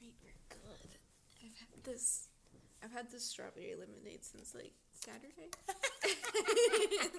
Right, 0.00 0.14
we're 0.22 0.34
good. 0.48 0.90
I've 1.42 1.58
had 1.58 1.84
this. 1.84 2.28
I've 2.82 2.92
had 2.92 3.10
this 3.10 3.24
strawberry 3.24 3.74
lemonade 3.78 4.24
since 4.24 4.54
like 4.54 4.72
Saturday. 4.92 5.50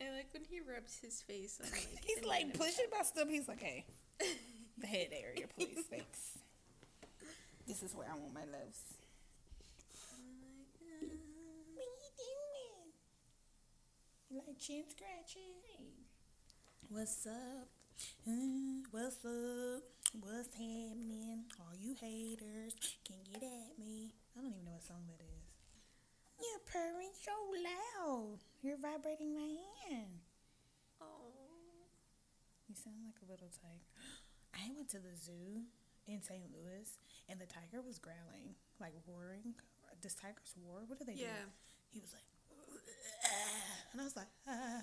I 0.00 0.10
like 0.16 0.28
when 0.32 0.44
he 0.44 0.60
rubs 0.60 0.98
his 1.00 1.22
face 1.22 1.58
on 1.62 1.70
like. 1.70 1.88
He's 2.04 2.24
like 2.24 2.54
pushing 2.58 2.86
my 2.96 3.02
stuff. 3.04 3.28
He's 3.28 3.48
like, 3.48 3.62
hey, 3.62 3.86
the 4.78 4.86
head 4.86 5.08
area, 5.12 5.46
please, 5.56 5.84
thanks. 5.90 6.38
This 7.66 7.82
is 7.82 7.94
where 7.94 8.06
I 8.08 8.14
want 8.18 8.34
my 8.34 8.40
loves. 8.44 8.78
shop. 9.94 10.18
I'm 10.18 10.26
like, 10.44 10.76
uh, 10.82 11.06
What 11.74 11.86
you 11.86 12.10
doing? 12.20 12.92
You 14.23 14.23
like 14.34 14.58
chin 14.58 14.84
scratching? 14.88 15.62
What's 16.88 17.26
up? 17.26 17.68
Uh, 18.26 18.82
what's 18.90 19.24
up? 19.24 19.82
What's 20.20 20.54
happening? 20.54 21.44
All 21.60 21.74
you 21.78 21.94
haters 22.00 22.74
can 23.06 23.18
get 23.32 23.42
at 23.42 23.78
me. 23.78 24.12
I 24.36 24.40
don't 24.40 24.50
even 24.50 24.64
know 24.64 24.72
what 24.72 24.82
song 24.82 25.02
that 25.08 25.22
is. 25.22 25.44
You're 26.38 26.66
purring 26.66 27.10
so 27.14 27.32
loud. 27.62 28.38
You're 28.62 28.78
vibrating 28.78 29.34
my 29.34 29.48
hand. 29.86 30.20
Oh. 31.00 31.32
You 32.68 32.74
sound 32.74 32.96
like 33.06 33.18
a 33.26 33.30
little 33.30 33.50
tiger. 33.62 33.86
I 34.54 34.70
went 34.74 34.88
to 34.90 34.98
the 34.98 35.14
zoo 35.16 35.62
in 36.06 36.22
St. 36.22 36.42
Louis 36.52 36.88
and 37.28 37.40
the 37.40 37.46
tiger 37.46 37.82
was 37.82 37.98
growling, 37.98 38.54
like 38.80 38.94
roaring. 39.06 39.54
Does 40.02 40.14
tigers 40.14 40.54
roar? 40.62 40.82
What 40.86 40.98
do 40.98 41.04
they 41.04 41.14
Yeah. 41.14 41.42
do? 41.42 41.50
He 41.92 42.00
was 42.00 42.12
like, 42.12 42.26
and 43.92 44.00
I 44.00 44.04
was 44.04 44.16
like, 44.16 44.30
ah. 44.48 44.80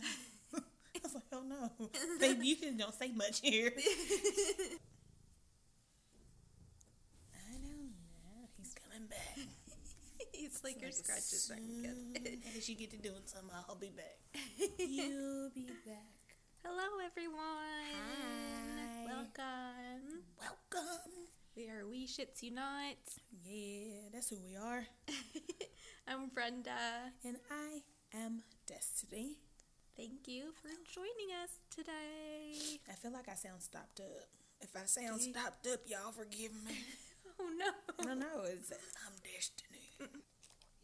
I 0.95 0.99
was 1.03 1.13
like, 1.15 1.27
oh 1.31 1.43
no. 1.47 1.70
They 2.19 2.35
usually 2.41 2.71
don't 2.71 2.93
say 2.93 3.11
much 3.11 3.39
here. 3.41 3.71
I 7.35 7.53
don't 7.53 7.93
know. 7.93 8.49
He's 8.57 8.73
coming 8.73 9.07
back. 9.07 9.37
It's 10.33 10.63
like 10.63 10.81
your 10.81 10.91
scratches 10.91 11.51
again. 11.53 12.13
As 12.57 12.67
you 12.67 12.75
get 12.75 12.91
to 12.91 12.97
doing 12.97 13.21
something, 13.25 13.49
I'll 13.69 13.75
be 13.75 13.91
back. 13.95 14.17
You'll 14.77 15.49
be 15.53 15.67
back. 15.85 16.35
Hello, 16.63 16.99
everyone. 17.05 17.37
Hi. 17.93 19.05
Welcome. 19.05 20.23
Welcome. 20.39 21.27
We 21.55 21.69
are 21.69 21.87
We 21.87 22.07
Shits 22.07 22.41
Unite. 22.41 22.97
Yeah, 23.45 24.09
that's 24.13 24.29
who 24.29 24.39
we 24.43 24.55
are. 24.55 24.85
I'm 26.07 26.29
Brenda. 26.29 27.11
And 27.23 27.37
I 27.51 27.83
am 28.17 28.43
Destiny. 28.67 29.37
Thank 29.97 30.27
you 30.27 30.51
for 30.61 30.69
joining 30.93 31.31
us 31.43 31.51
today. 31.69 32.79
I 32.89 32.93
feel 32.93 33.11
like 33.11 33.29
I 33.29 33.35
sound 33.35 33.61
stopped 33.61 33.99
up. 33.99 34.27
If 34.61 34.75
I 34.75 34.85
sound 34.85 35.21
stopped 35.21 35.67
up, 35.67 35.81
y'all 35.87 36.11
forgive 36.11 36.51
me. 36.65 36.73
Oh 37.39 37.49
no. 37.57 37.71
I 37.99 38.03
don't 38.07 38.19
know. 38.19 38.43
It's 38.43 38.71
I'm 38.71 39.13
Destiny. 39.23 40.11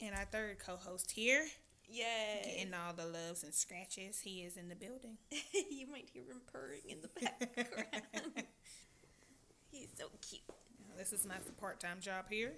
And 0.02 0.16
our 0.16 0.26
third 0.26 0.58
co-host 0.58 1.12
here, 1.12 1.46
Yay. 1.88 2.42
getting 2.58 2.74
all 2.74 2.94
the 2.94 3.06
loves 3.06 3.44
and 3.44 3.54
scratches. 3.54 4.22
He 4.22 4.40
is 4.42 4.58
in 4.58 4.68
the 4.70 4.76
building. 4.76 5.18
you 5.70 5.86
might 5.92 6.10
hear 6.12 6.24
him 6.24 6.42
purring 6.52 6.82
in 6.90 7.02
the 7.02 7.10
background. 7.10 8.46
He's 9.72 9.90
so 10.00 10.06
cute. 10.22 10.42
This 10.98 11.14
is 11.14 11.26
my 11.28 11.36
part-time 11.60 12.00
job 12.02 12.26
here. 12.30 12.54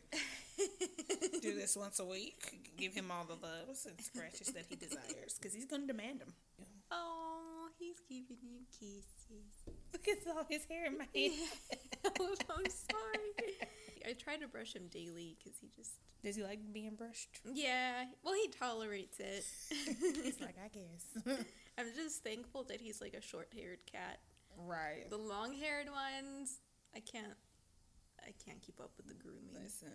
Do 1.41 1.55
this 1.55 1.75
once 1.75 1.99
a 1.99 2.05
week. 2.05 2.71
Give 2.77 2.93
him 2.93 3.11
all 3.11 3.25
the 3.25 3.33
loves 3.33 3.85
and 3.85 3.99
scratches 3.99 4.47
that 4.53 4.63
he 4.69 4.75
desires, 4.75 5.35
because 5.37 5.53
he's 5.53 5.65
going 5.65 5.81
to 5.81 5.87
demand 5.87 6.21
them. 6.21 6.33
Oh, 6.89 7.67
he's 7.77 7.99
giving 8.07 8.37
you 8.41 8.61
kisses. 8.71 9.75
Look 9.91 10.07
at 10.07 10.19
all 10.33 10.45
his 10.49 10.63
hair 10.65 10.85
in 10.85 10.97
my 10.97 11.05
oh, 12.19 12.35
I'm 12.49 12.65
sorry. 12.69 13.57
I 14.07 14.13
try 14.13 14.37
to 14.37 14.47
brush 14.47 14.73
him 14.73 14.87
daily 14.89 15.35
because 15.37 15.59
he 15.59 15.67
just. 15.75 15.91
Does 16.23 16.37
he 16.37 16.43
like 16.43 16.59
being 16.71 16.95
brushed? 16.95 17.39
Yeah, 17.53 18.05
well, 18.23 18.35
he 18.35 18.47
tolerates 18.57 19.19
it. 19.19 19.45
He's 20.23 20.39
like, 20.39 20.55
I 20.63 20.69
guess. 20.69 21.37
I'm 21.77 21.85
just 21.95 22.23
thankful 22.23 22.63
that 22.63 22.81
he's 22.81 22.99
like 23.01 23.13
a 23.13 23.21
short 23.21 23.49
haired 23.55 23.79
cat. 23.89 24.19
right. 24.57 25.09
The 25.09 25.17
long 25.17 25.53
haired 25.53 25.87
ones, 25.87 26.59
I 26.95 26.99
can't. 26.99 27.35
I 28.29 28.33
can't 28.45 28.61
keep 28.61 28.79
up 28.79 28.91
with 28.95 29.07
the 29.07 29.15
grooming. 29.15 29.63
Listen. 29.63 29.89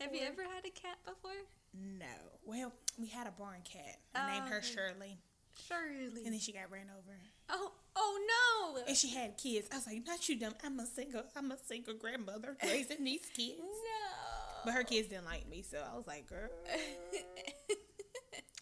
Have 0.00 0.14
you 0.14 0.22
ever 0.22 0.42
had 0.42 0.64
a 0.64 0.70
cat 0.70 0.98
before? 1.04 1.32
No. 1.74 2.06
Well, 2.44 2.72
we 2.96 3.08
had 3.08 3.26
a 3.26 3.32
barn 3.32 3.60
cat. 3.64 3.98
I 4.14 4.34
named 4.34 4.48
her 4.48 4.62
ah, 4.62 4.66
Shirley. 4.66 5.18
Shirley. 5.66 6.24
And 6.24 6.32
then 6.32 6.38
she 6.38 6.52
got 6.52 6.70
ran 6.70 6.86
over. 6.96 7.18
oh, 7.50 7.72
oh 7.96 8.74
no! 8.76 8.82
And 8.86 8.96
she 8.96 9.12
had 9.12 9.36
kids. 9.36 9.68
I 9.72 9.76
was 9.76 9.86
like, 9.86 10.06
not 10.06 10.28
you 10.28 10.38
dumb. 10.38 10.54
I'm 10.64 10.78
a 10.78 10.86
single 10.86 11.24
I'm 11.34 11.50
a 11.50 11.58
single 11.66 11.94
grandmother 11.94 12.56
raising 12.62 13.02
these 13.02 13.26
kids. 13.34 13.58
No. 13.58 14.64
But 14.64 14.74
her 14.74 14.84
kids 14.84 15.08
didn't 15.08 15.24
like 15.24 15.48
me, 15.48 15.62
so 15.62 15.78
I 15.78 15.96
was 15.96 16.06
like, 16.06 16.28
girl. 16.28 16.48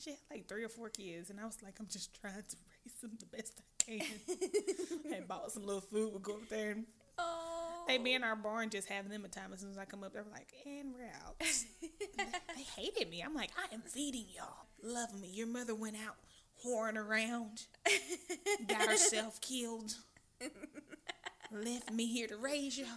She 0.04 0.10
had 0.10 0.18
like 0.30 0.46
three 0.48 0.62
or 0.62 0.68
four 0.68 0.90
kids, 0.90 1.30
and 1.30 1.40
I 1.40 1.46
was 1.46 1.56
like, 1.62 1.76
I'm 1.80 1.86
just 1.86 2.20
trying 2.20 2.34
to 2.34 2.56
raise 2.84 2.94
them 3.00 3.12
the 3.18 3.24
best 3.24 3.62
I 3.88 3.98
can. 3.98 5.14
and 5.14 5.26
bought 5.26 5.50
some 5.50 5.64
little 5.64 5.80
food. 5.80 6.10
We'll 6.10 6.18
go 6.18 6.34
up 6.34 6.48
there 6.50 6.72
and 6.72 6.84
oh. 7.16 7.73
They 7.86 7.98
be 7.98 8.12
in 8.14 8.24
our 8.24 8.36
barn 8.36 8.70
just 8.70 8.88
having 8.88 9.10
them 9.10 9.24
a 9.24 9.28
time. 9.28 9.52
As 9.52 9.60
soon 9.60 9.70
as 9.70 9.78
I 9.78 9.84
come 9.84 10.02
up, 10.04 10.12
they're 10.12 10.24
like, 10.32 10.48
and 10.66 10.92
we're 10.94 11.10
out. 11.24 11.38
they 12.56 12.62
hated 12.82 13.10
me. 13.10 13.22
I'm 13.22 13.34
like, 13.34 13.50
I 13.58 13.74
am 13.74 13.82
feeding 13.82 14.26
y'all. 14.34 14.66
Love 14.82 15.18
me. 15.20 15.28
Your 15.32 15.46
mother 15.46 15.74
went 15.74 15.96
out 15.96 16.16
whoring 16.64 16.96
around, 16.96 17.62
got 18.68 18.88
herself 18.88 19.40
killed, 19.40 19.94
left 21.52 21.92
me 21.92 22.06
here 22.06 22.26
to 22.28 22.36
raise 22.36 22.78
y'all. 22.78 22.88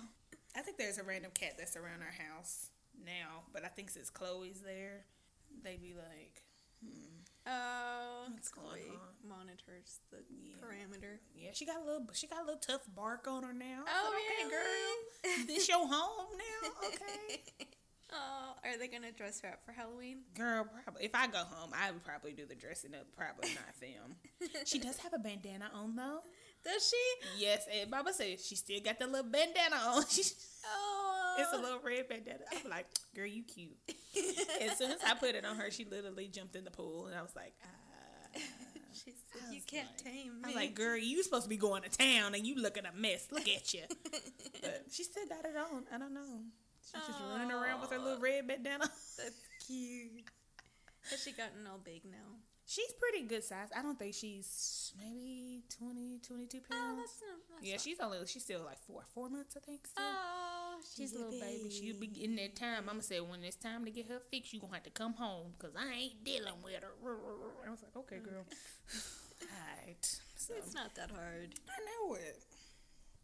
I 0.56 0.62
think 0.62 0.78
there's 0.78 0.98
a 0.98 1.04
random 1.04 1.32
cat 1.34 1.54
that's 1.58 1.76
around 1.76 2.02
our 2.02 2.16
house 2.34 2.68
now, 3.06 3.44
but 3.54 3.64
I 3.64 3.68
think 3.68 3.90
since 3.90 4.10
Chloe's 4.10 4.62
there, 4.66 5.06
they 5.64 5.76
be 5.78 5.94
like, 5.96 6.42
hmm. 6.84 7.04
Oh, 7.50 8.26
What's 8.34 8.50
going 8.50 8.68
Chloe 8.68 8.90
on? 8.92 9.30
monitors 9.30 10.00
the 10.12 10.18
Yeah. 10.30 10.56
parameter. 10.62 11.20
yeah, 11.34 11.52
she 11.54 11.66
got 11.66 11.78
a 11.82 11.86
little, 11.86 12.06
she 12.14 12.28
got 12.28 12.40
a 12.42 12.46
little 12.46 12.60
tough 12.60 12.82
bark 12.94 13.26
on 13.28 13.44
her 13.44 13.54
now. 13.54 13.84
Oh, 13.88 14.12
said, 14.12 14.18
okay, 14.20 14.44
really? 14.44 14.52
girl, 14.52 14.67
this 15.48 15.68
your 15.68 15.88
home 15.88 16.28
now, 16.38 16.88
okay. 16.88 17.42
Oh, 18.14 18.54
are 18.64 18.78
they 18.78 18.88
gonna 18.88 19.12
dress 19.12 19.42
her 19.42 19.50
up 19.50 19.64
for 19.66 19.74
Halloween? 19.74 20.20
Girl, 20.34 20.66
probably. 20.84 21.04
If 21.04 21.14
I 21.14 21.28
go 21.28 21.40
home, 21.40 21.72
I 21.76 21.92
would 21.92 22.06
probably 22.06 22.32
do 22.32 22.46
the 22.46 22.56
dressing 22.56 22.96
up. 22.96 23.06
Probably 23.18 23.50
not 23.50 23.76
film. 23.76 24.16
she 24.66 24.80
does 24.80 24.98
have 25.00 25.14
a 25.14 25.20
bandana 25.20 25.70
on 25.74 25.94
though. 25.96 26.20
Does 26.64 26.90
she? 26.90 27.44
Yes, 27.44 27.68
and 27.70 27.92
Baba 27.92 28.14
said 28.14 28.40
she 28.40 28.56
still 28.56 28.80
got 28.80 28.98
the 28.98 29.08
little 29.08 29.30
bandana 29.30 29.76
on. 29.76 30.04
Oh, 30.04 31.36
it's 31.38 31.54
a 31.54 31.62
little 31.62 31.80
red 31.84 32.08
bandana. 32.08 32.46
I'm 32.52 32.70
like, 32.70 32.88
girl, 33.14 33.26
you 33.26 33.44
cute. 33.44 33.78
as 34.62 34.78
soon 34.78 34.92
as 34.92 35.00
I 35.06 35.14
put 35.14 35.36
it 35.36 35.46
on 35.46 35.58
her, 35.58 35.70
she 35.70 35.86
literally 35.86 36.28
jumped 36.28 36.56
in 36.56 36.64
the 36.64 36.72
pool, 36.72 37.08
and 37.08 37.16
I 37.16 37.22
was 37.22 37.36
like, 37.36 37.54
ah. 37.64 38.40
She 39.04 39.14
said, 39.32 39.54
"You 39.54 39.62
can't 39.66 39.88
like- 39.88 39.98
tame 40.04 40.42
me." 40.42 40.50
I'm 40.50 40.56
like, 40.56 40.76
girl, 40.76 40.98
you 40.98 41.22
supposed 41.24 41.44
to 41.44 41.50
be 41.50 41.58
going 41.58 41.84
to 41.84 41.90
town, 41.90 42.36
and 42.36 42.46
you 42.46 42.56
looking 42.56 42.84
a 42.86 42.92
mess. 43.00 43.28
Look 43.32 43.48
at 43.48 43.74
you. 43.74 43.84
But 44.62 44.86
she 44.92 45.04
still 45.04 45.28
got 45.28 45.46
it 45.46 45.56
on. 45.56 45.84
I 45.94 45.98
don't 46.00 46.14
know. 46.14 46.42
She's 46.82 47.06
just 47.06 47.20
running 47.32 47.52
around 47.52 47.80
with 47.82 47.92
her 47.92 48.00
little 48.00 48.20
red 48.20 48.48
bandana. 48.48 48.90
That's 49.18 49.36
cute. 49.68 50.24
Has 51.12 51.22
she 51.24 51.32
gotten 51.32 51.68
all 51.72 51.78
big 51.84 52.04
now? 52.06 52.36
She's 52.70 52.92
pretty 53.00 53.26
good 53.26 53.46
size. 53.46 53.70
I 53.74 53.82
don't 53.82 53.98
think 53.98 54.14
she's 54.14 54.92
maybe 55.00 55.64
20, 55.80 56.20
22 56.28 56.60
pounds. 56.70 56.74
Oh, 56.74 56.96
that's 56.98 57.22
not. 57.22 57.40
That's 57.56 57.66
yeah, 57.66 57.78
she's 57.78 57.98
only 58.02 58.18
she's 58.26 58.44
still 58.44 58.62
like 58.66 58.78
four 58.86 59.04
four 59.14 59.30
months, 59.30 59.56
I 59.56 59.62
think. 59.66 59.88
Still. 59.88 60.04
Oh, 60.06 60.76
She's 60.96 61.14
a 61.14 61.16
little 61.16 61.32
baby. 61.32 61.70
She'll 61.72 61.98
be 61.98 62.08
getting 62.08 62.36
that 62.36 62.58
time. 62.58 62.90
I'ma 62.90 63.00
say 63.00 63.22
when 63.22 63.42
it's 63.44 63.56
time 63.56 63.86
to 63.86 63.92
get 63.92 64.08
her 64.10 64.20
fixed, 64.30 64.52
you 64.54 64.60
gonna 64.60 64.74
have 64.74 64.84
to 64.84 64.90
come 64.90 65.14
home 65.14 65.54
because 65.58 65.76
I 65.78 65.94
ain't 65.94 66.24
dealing 66.26 66.62
with 66.62 66.76
her. 66.82 66.92
I 67.66 67.72
was 67.72 67.82
like, 67.84 67.96
okay, 67.96 68.18
girl. 68.18 68.44
Alright. 69.42 70.20
So 70.36 70.54
It's 70.58 70.74
not 70.76 70.94
that 70.96 71.10
hard. 71.12 71.56
I 71.70 71.80
know 72.08 72.16
it. 72.16 72.44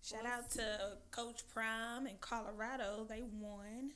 Shout 0.01 0.25
out 0.25 0.49
to 0.51 0.97
Coach 1.11 1.43
Prime 1.53 2.07
in 2.07 2.15
Colorado. 2.21 3.05
They 3.07 3.21
won. 3.21 3.91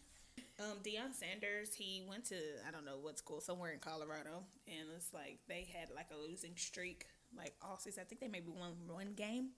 Um, 0.60 0.78
Deion 0.84 1.14
Sanders, 1.14 1.76
he 1.76 2.04
went 2.10 2.26
to 2.26 2.36
I 2.68 2.72
don't 2.72 2.86
know 2.86 2.98
what 3.00 3.18
school, 3.18 3.42
somewhere 3.42 3.72
in 3.72 3.80
Colorado, 3.80 4.44
and 4.68 4.88
it's 4.96 5.14
like 5.14 5.40
they 5.48 5.68
had 5.72 5.90
like 5.96 6.08
a 6.12 6.18
losing 6.18 6.54
streak, 6.56 7.06
like 7.38 7.54
all 7.62 7.78
season. 7.78 8.02
I 8.02 8.06
think 8.06 8.22
they 8.22 8.28
maybe 8.28 8.50
won 8.50 8.72
one 8.88 9.14
game 9.16 9.50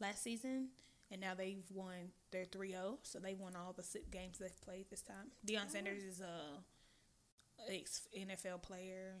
last 0.00 0.22
season, 0.24 0.70
and 1.12 1.20
now 1.20 1.34
they've 1.36 1.64
won 1.72 2.10
their 2.32 2.44
3-0, 2.44 2.98
so 3.04 3.20
they 3.20 3.34
won 3.34 3.54
all 3.54 3.72
the 3.72 3.84
games 4.10 4.38
they've 4.38 4.60
played 4.62 4.86
this 4.90 5.02
time. 5.02 5.30
Deion 5.46 5.70
Sanders 5.70 6.02
is 6.02 6.20
a 6.20 7.72
ex 7.72 8.02
NFL 8.18 8.62
player, 8.62 9.14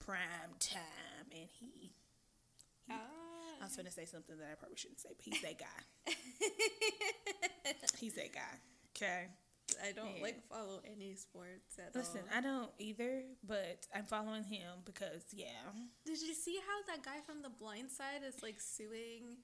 prime 0.00 0.52
time, 0.60 1.26
and 1.32 1.48
he. 1.50 1.94
I 2.90 2.94
Ah. 2.94 3.64
was 3.64 3.74
gonna 3.76 3.90
say 3.90 4.04
something 4.04 4.36
that 4.36 4.48
I 4.52 4.54
probably 4.54 4.76
shouldn't 4.76 5.00
say, 5.00 5.10
but 5.16 5.24
he's 5.24 5.40
that 5.40 5.58
guy. 5.58 6.12
he's 7.98 8.14
that 8.14 8.32
guy. 8.34 8.58
Okay. 8.94 9.28
I 9.86 9.92
don't 9.92 10.20
like 10.22 10.42
follow 10.48 10.80
any 10.90 11.14
sports 11.14 11.78
at 11.78 11.94
Listen, 11.94 12.22
all. 12.32 12.38
I 12.38 12.40
don't 12.40 12.70
either, 12.78 13.22
but 13.46 13.86
I'm 13.94 14.04
following 14.04 14.44
him 14.44 14.80
because 14.84 15.22
yeah, 15.32 15.46
Did 16.06 16.20
you 16.20 16.34
see 16.34 16.58
how 16.66 16.92
that 16.94 17.04
guy 17.04 17.20
from 17.26 17.42
The 17.42 17.50
Blind 17.50 17.90
Side 17.90 18.22
is 18.26 18.42
like 18.42 18.60
suing? 18.60 19.36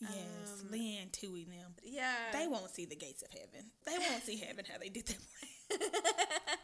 yes, 0.00 0.62
Um, 0.62 0.70
Leigh 0.70 0.98
Anne 1.00 1.08
Tuohy 1.08 1.46
them. 1.46 1.74
Yeah. 1.82 2.14
They 2.32 2.46
won't 2.48 2.70
see 2.70 2.84
the 2.86 2.96
gates 2.96 3.22
of 3.22 3.30
heaven. 3.30 3.70
They 3.86 3.96
won't 3.98 4.22
see 4.24 4.38
heaven 4.38 4.64
how 4.70 4.78
they 4.78 4.88
did 4.88 5.06
that. 5.06 5.18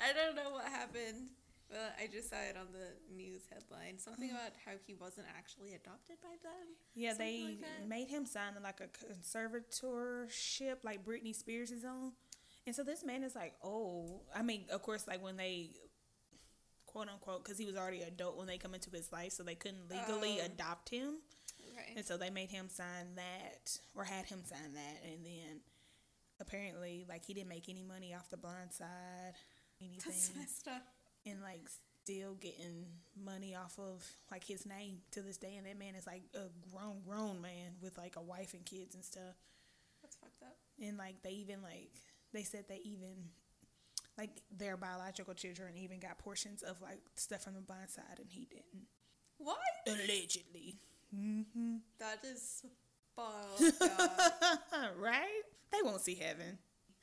I 0.00 0.12
don't 0.12 0.34
know 0.36 0.50
what 0.52 0.64
happened. 0.64 1.28
But 1.70 1.96
I 1.98 2.06
just 2.06 2.28
saw 2.28 2.36
it 2.36 2.54
on 2.54 2.66
the 2.70 3.14
news 3.16 3.44
headline. 3.50 3.98
Something 3.98 4.28
Uh-huh. 4.30 4.40
about 4.42 4.52
how 4.66 4.72
he 4.86 4.92
wasn't 4.92 5.26
actually 5.34 5.72
adopted 5.72 6.16
by 6.22 6.36
them. 6.42 6.76
Yeah, 6.94 7.14
they 7.14 7.56
like 7.62 7.88
made 7.88 8.08
him 8.08 8.26
sign 8.26 8.52
like 8.62 8.80
a 8.82 8.88
conservatorship, 8.88 10.84
like 10.84 11.02
Britney 11.02 11.34
Spears 11.34 11.70
is 11.70 11.82
on. 11.84 12.12
And 12.66 12.74
so 12.76 12.84
this 12.84 13.04
man 13.04 13.22
is 13.24 13.34
like, 13.34 13.54
oh, 13.64 14.22
I 14.34 14.42
mean, 14.42 14.64
of 14.72 14.82
course, 14.82 15.06
like 15.08 15.22
when 15.22 15.36
they, 15.36 15.70
quote 16.86 17.08
unquote, 17.08 17.42
because 17.44 17.58
he 17.58 17.66
was 17.66 17.76
already 17.76 18.02
adult 18.02 18.36
when 18.38 18.46
they 18.46 18.58
come 18.58 18.74
into 18.74 18.90
his 18.90 19.10
life, 19.12 19.32
so 19.32 19.42
they 19.42 19.54
couldn't 19.56 19.90
legally 19.90 20.38
Oh. 20.40 20.46
adopt 20.46 20.88
him. 20.88 21.16
Okay. 21.72 21.94
And 21.96 22.04
so 22.04 22.16
they 22.16 22.30
made 22.30 22.50
him 22.50 22.68
sign 22.68 23.14
that, 23.16 23.78
or 23.94 24.04
had 24.04 24.26
him 24.26 24.42
sign 24.44 24.74
that, 24.74 25.02
and 25.04 25.24
then 25.24 25.60
apparently, 26.40 27.04
like 27.08 27.24
he 27.24 27.34
didn't 27.34 27.48
make 27.48 27.68
any 27.68 27.82
money 27.82 28.14
off 28.14 28.28
the 28.30 28.36
blind 28.36 28.72
side, 28.72 29.34
anything, 29.80 30.02
That's 30.12 30.30
messed 30.36 30.68
up. 30.68 30.82
and 31.26 31.40
like 31.42 31.68
still 32.04 32.34
getting 32.34 32.84
money 33.16 33.54
off 33.54 33.78
of 33.78 34.04
like 34.30 34.44
his 34.44 34.66
name 34.66 34.98
to 35.12 35.22
this 35.22 35.36
day. 35.36 35.54
And 35.56 35.66
that 35.66 35.78
man 35.78 35.94
is 35.94 36.06
like 36.06 36.22
a 36.34 36.48
grown, 36.70 37.00
grown 37.06 37.40
man 37.40 37.74
with 37.80 37.96
like 37.96 38.16
a 38.16 38.22
wife 38.22 38.54
and 38.54 38.64
kids 38.66 38.94
and 38.96 39.04
stuff. 39.04 39.36
That's 40.02 40.16
fucked 40.16 40.42
up. 40.42 40.56
And 40.82 40.96
like 40.98 41.22
they 41.22 41.30
even 41.30 41.62
like 41.62 41.92
they 42.32 42.42
said 42.42 42.64
they 42.68 42.80
even 42.84 43.28
like 44.18 44.42
their 44.56 44.76
biological 44.76 45.34
children 45.34 45.76
even 45.76 45.98
got 45.98 46.18
portions 46.18 46.62
of 46.62 46.80
like 46.82 47.00
stuff 47.14 47.42
from 47.44 47.54
the 47.54 47.60
blind 47.60 47.90
side, 47.90 48.18
and 48.18 48.28
he 48.28 48.46
didn't. 48.50 48.86
What? 49.38 49.58
Allegedly. 49.86 50.76
Mm-hmm. 51.14 51.76
That 51.98 52.20
is 52.24 52.64
fucked 53.16 53.82
up. 54.00 54.94
right? 54.98 55.42
They 55.72 55.78
won't 55.82 56.00
see 56.00 56.14
heaven. 56.14 56.58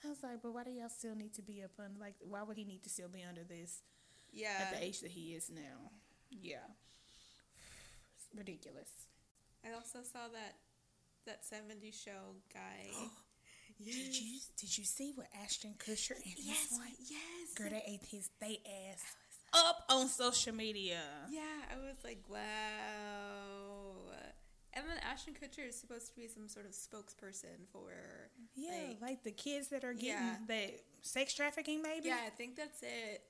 I 0.06 0.10
was 0.10 0.24
like, 0.24 0.42
but 0.42 0.54
why 0.54 0.64
do 0.64 0.72
y'all 0.72 0.88
still 0.90 1.16
need 1.16 1.34
to 1.34 1.42
be 1.42 1.62
up 1.64 1.72
on 1.80 1.96
like 2.00 2.16
why 2.22 2.44
would 2.44 2.58
he 2.58 2.64
need 2.64 2.84
to 2.84 2.90
still 2.90 3.10
be 3.10 3.24
under 3.28 3.44
this 3.44 3.82
Yeah. 4.32 4.54
at 4.62 4.72
the 4.80 4.84
age 4.86 5.02
that 5.02 5.12
he 5.12 5.34
is 5.34 5.50
now? 5.54 5.92
Yeah. 6.30 6.66
It's 8.16 8.28
ridiculous. 8.38 8.90
I 9.66 9.74
also 9.74 10.00
saw 10.04 10.28
that 10.32 10.56
that 11.26 11.44
70 11.46 11.92
show 11.92 12.36
guy. 12.54 12.92
Did 13.84 14.16
you 14.20 14.40
did 14.58 14.78
you 14.78 14.84
see 14.84 15.14
what 15.16 15.28
Ashton 15.44 15.76
Kutcher 15.78 16.12
and 16.16 16.24
his 16.26 16.46
Yes. 16.46 16.68
wife 16.72 16.96
Yes. 17.10 17.54
girl 17.56 17.70
they 17.70 17.84
ate 17.88 18.04
his 18.12 18.30
they 18.40 18.62
ass 18.92 19.02
up 19.54 19.86
on 19.90 20.08
social 20.10 20.54
media? 20.54 21.02
Yeah, 21.30 21.42
I 21.72 21.78
was 21.78 21.96
like, 22.04 22.24
wow. 22.28 23.96
And 24.74 24.88
then 24.88 24.98
Ashton 25.00 25.34
Kutcher 25.34 25.68
is 25.68 25.80
supposed 25.80 26.08
to 26.08 26.16
be 26.16 26.28
some 26.28 26.48
sort 26.48 26.66
of 26.66 26.74
spokesperson 26.74 27.68
for. 27.72 28.30
Yeah, 28.56 28.88
Like- 28.90 29.02
like, 29.02 29.24
the 29.24 29.32
kids 29.32 29.70
that 29.70 29.84
are 29.84 29.94
getting 29.94 30.12
Yeah. 30.28 30.40
that 30.48 30.86
sex 31.02 31.34
trafficking 31.34 31.82
maybe. 31.82 32.08
Yeah, 32.10 32.22
I 32.24 32.30
think 32.30 32.56
that's 32.56 32.84
it. 32.84 33.26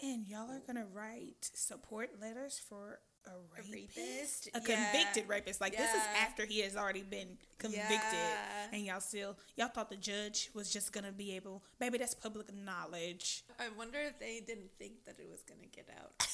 And 0.00 0.26
y'all 0.26 0.50
are 0.50 0.58
gonna 0.60 0.86
write 0.86 1.50
support 1.54 2.20
letters 2.20 2.58
for 2.58 3.00
a 3.26 3.30
rapist, 3.56 3.72
rapist? 3.96 4.48
a 4.54 4.60
Yeah. 4.60 4.90
convicted 4.92 5.28
rapist. 5.28 5.60
Like 5.60 5.76
this 5.76 5.90
is 5.94 6.02
after 6.20 6.44
he 6.44 6.60
has 6.60 6.76
already 6.76 7.02
been 7.02 7.38
convicted, 7.58 7.88
Yeah. 8.12 8.68
and 8.72 8.84
y'all 8.84 9.00
still 9.00 9.36
y'all 9.56 9.68
thought 9.68 9.90
the 9.90 9.96
judge 9.96 10.50
was 10.54 10.72
just 10.72 10.92
gonna 10.92 11.12
be 11.12 11.34
able. 11.36 11.62
Maybe 11.80 11.98
that's 11.98 12.14
public 12.14 12.52
knowledge. 12.54 13.44
I 13.58 13.68
wonder 13.76 13.98
if 14.00 14.18
they 14.18 14.40
didn't 14.40 14.70
think 14.78 15.04
that 15.06 15.18
it 15.18 15.28
was 15.30 15.42
gonna 15.42 15.66
get 15.72 15.88
out. 15.98 16.12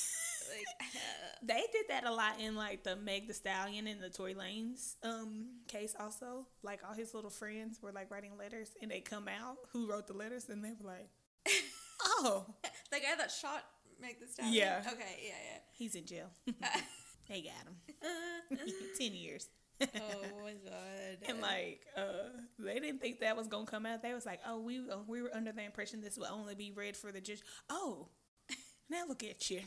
like, 0.50 0.90
They 1.42 1.64
did 1.72 1.86
that 1.88 2.04
a 2.04 2.12
lot 2.12 2.40
in 2.40 2.54
like 2.56 2.82
the 2.82 2.96
Meg 2.96 3.26
Thee 3.28 3.34
Stallion 3.34 3.86
and 3.86 4.00
the 4.02 4.10
Tory 4.10 4.34
Lanez 4.34 4.96
um 5.02 5.60
case 5.68 5.94
also. 5.98 6.46
Like 6.62 6.80
all 6.86 6.94
his 6.94 7.14
little 7.14 7.30
friends 7.30 7.80
were 7.80 7.92
like 7.92 8.10
writing 8.10 8.36
letters, 8.36 8.70
and 8.82 8.90
they 8.90 9.00
come 9.00 9.28
out 9.28 9.56
who 9.72 9.86
wrote 9.88 10.06
the 10.06 10.12
letters, 10.14 10.48
and 10.48 10.64
they 10.64 10.72
were 10.80 10.88
like, 10.90 11.08
"Oh, 12.02 12.46
the 12.90 12.98
guy 12.98 13.14
that 13.16 13.30
shot 13.30 13.64
Meg 14.00 14.20
Thee 14.20 14.26
Stallion. 14.26 14.54
Yeah. 14.54 14.82
Okay. 14.86 15.16
Yeah. 15.22 15.34
Yeah. 15.52 15.58
He's 15.72 15.94
in 15.94 16.06
jail. 16.06 16.26
they 17.28 17.42
got 17.42 17.64
him 17.64 18.58
ten 18.98 19.14
years." 19.14 19.48
oh 19.80 20.42
my 20.42 20.52
god. 20.64 21.18
And 21.28 21.40
like, 21.40 21.80
uh, 21.96 22.30
they 22.58 22.78
didn't 22.80 23.00
think 23.00 23.20
that 23.20 23.36
was 23.36 23.46
gonna 23.46 23.66
come 23.66 23.86
out. 23.86 24.02
They 24.02 24.14
was 24.14 24.26
like, 24.26 24.40
"Oh, 24.46 24.60
we 24.60 24.78
uh, 24.78 24.98
we 25.06 25.22
were 25.22 25.34
under 25.34 25.52
the 25.52 25.62
impression 25.62 26.00
this 26.00 26.18
would 26.18 26.28
only 26.30 26.54
be 26.54 26.72
read 26.72 26.96
for 26.96 27.12
the 27.12 27.20
judge." 27.20 27.42
Oh, 27.68 28.08
now 28.90 29.04
look 29.08 29.22
at 29.22 29.50
you, 29.50 29.60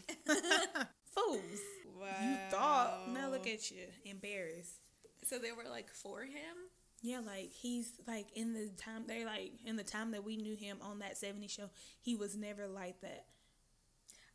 fools! 1.12 1.62
wow. 2.00 2.07
You 2.21 2.38
thought. 2.51 3.12
Now 3.13 3.29
look 3.29 3.47
at 3.47 3.71
you, 3.71 3.86
embarrassed. 4.06 4.75
So 5.24 5.39
they 5.39 5.51
were 5.51 5.69
like 5.69 5.89
for 5.89 6.21
him. 6.21 6.56
Yeah, 7.01 7.19
like 7.19 7.51
he's 7.51 7.91
like 8.07 8.27
in 8.36 8.53
the 8.53 8.69
time 8.77 9.03
they 9.07 9.25
like 9.25 9.51
in 9.65 9.75
the 9.75 9.83
time 9.83 10.12
that 10.12 10.24
we 10.24 10.38
knew 10.38 10.56
him 10.56 10.77
on 10.81 11.00
that 11.00 11.15
'70s 11.15 11.50
show, 11.50 11.69
he 12.01 12.15
was 12.15 12.36
never 12.36 12.68
like 12.68 13.01
that. 13.01 13.25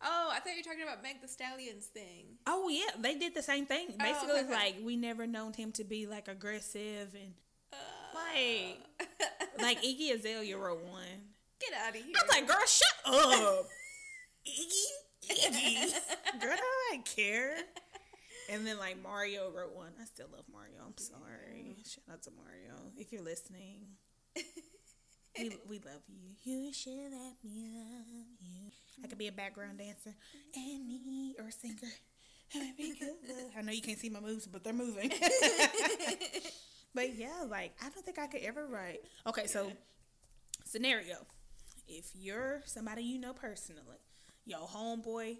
Oh, 0.02 0.30
I 0.32 0.38
thought 0.40 0.50
you 0.50 0.60
were 0.64 0.70
talking 0.70 0.82
about 0.84 1.02
Meg 1.02 1.20
Thee 1.20 1.26
Stallion's 1.28 1.86
thing. 1.86 2.38
Oh 2.46 2.68
yeah, 2.68 2.90
they 3.00 3.14
did 3.16 3.34
the 3.34 3.42
same 3.42 3.66
thing. 3.66 3.88
Oh, 3.90 3.94
Basically, 3.98 4.34
it's 4.40 4.44
okay. 4.50 4.52
like 4.54 4.76
we 4.84 4.96
never 4.96 5.26
known 5.26 5.52
him 5.52 5.72
to 5.72 5.84
be 5.84 6.06
like 6.06 6.28
aggressive 6.28 7.14
and 7.14 7.34
Uh, 7.72 7.76
like 8.14 8.78
like 9.60 9.82
Iggy 9.82 10.14
Azalea 10.14 10.56
wrote 10.56 10.84
one. 10.84 11.02
Get 11.60 11.72
out 11.82 11.88
of 11.90 11.96
here. 11.96 12.14
I 12.16 12.22
was 12.22 12.32
like, 12.32 12.46
girl, 12.46 12.66
shut 12.66 12.96
up. 13.06 13.66
Iggy, 14.46 14.86
Iggy. 15.30 16.40
girl, 16.40 16.52
I 16.52 16.90
don't 16.92 17.04
care. 17.04 17.56
And 18.50 18.64
then 18.66 18.78
like 18.78 19.02
Mario 19.02 19.50
wrote 19.50 19.74
one. 19.74 19.90
I 20.00 20.04
still 20.04 20.28
love 20.32 20.44
Mario. 20.52 20.76
I'm 20.86 20.96
sorry. 20.96 21.76
Shout 21.84 22.04
out 22.12 22.22
to 22.22 22.30
Mario 22.30 22.92
if 22.96 23.12
you're 23.12 23.22
listening. 23.24 23.80
We, 25.38 25.56
we 25.68 25.78
love 25.78 26.02
you. 26.08 26.34
You 26.42 26.72
should 26.72 27.12
let 27.12 27.36
me 27.44 27.68
love 27.74 28.06
you. 28.40 28.70
I 29.04 29.06
could 29.06 29.18
be 29.18 29.28
a 29.28 29.32
background 29.32 29.78
dancer 29.78 30.14
and 30.54 30.88
me 30.88 31.36
or 31.38 31.50
singer. 31.50 31.92
I 33.58 33.62
know 33.62 33.72
you 33.72 33.82
can't 33.82 33.98
see 33.98 34.08
my 34.08 34.20
moves, 34.20 34.46
but 34.46 34.64
they're 34.64 34.72
moving. 34.72 35.10
but 36.94 37.14
yeah, 37.16 37.44
like 37.48 37.72
I 37.80 37.90
don't 37.90 38.04
think 38.04 38.18
I 38.18 38.26
could 38.26 38.42
ever 38.42 38.66
write. 38.66 39.00
Okay, 39.26 39.46
so 39.46 39.70
scenario: 40.64 41.16
if 41.86 42.10
you're 42.14 42.62
somebody 42.64 43.02
you 43.02 43.18
know 43.18 43.34
personally, 43.34 43.82
your 44.46 44.60
homeboy, 44.60 45.36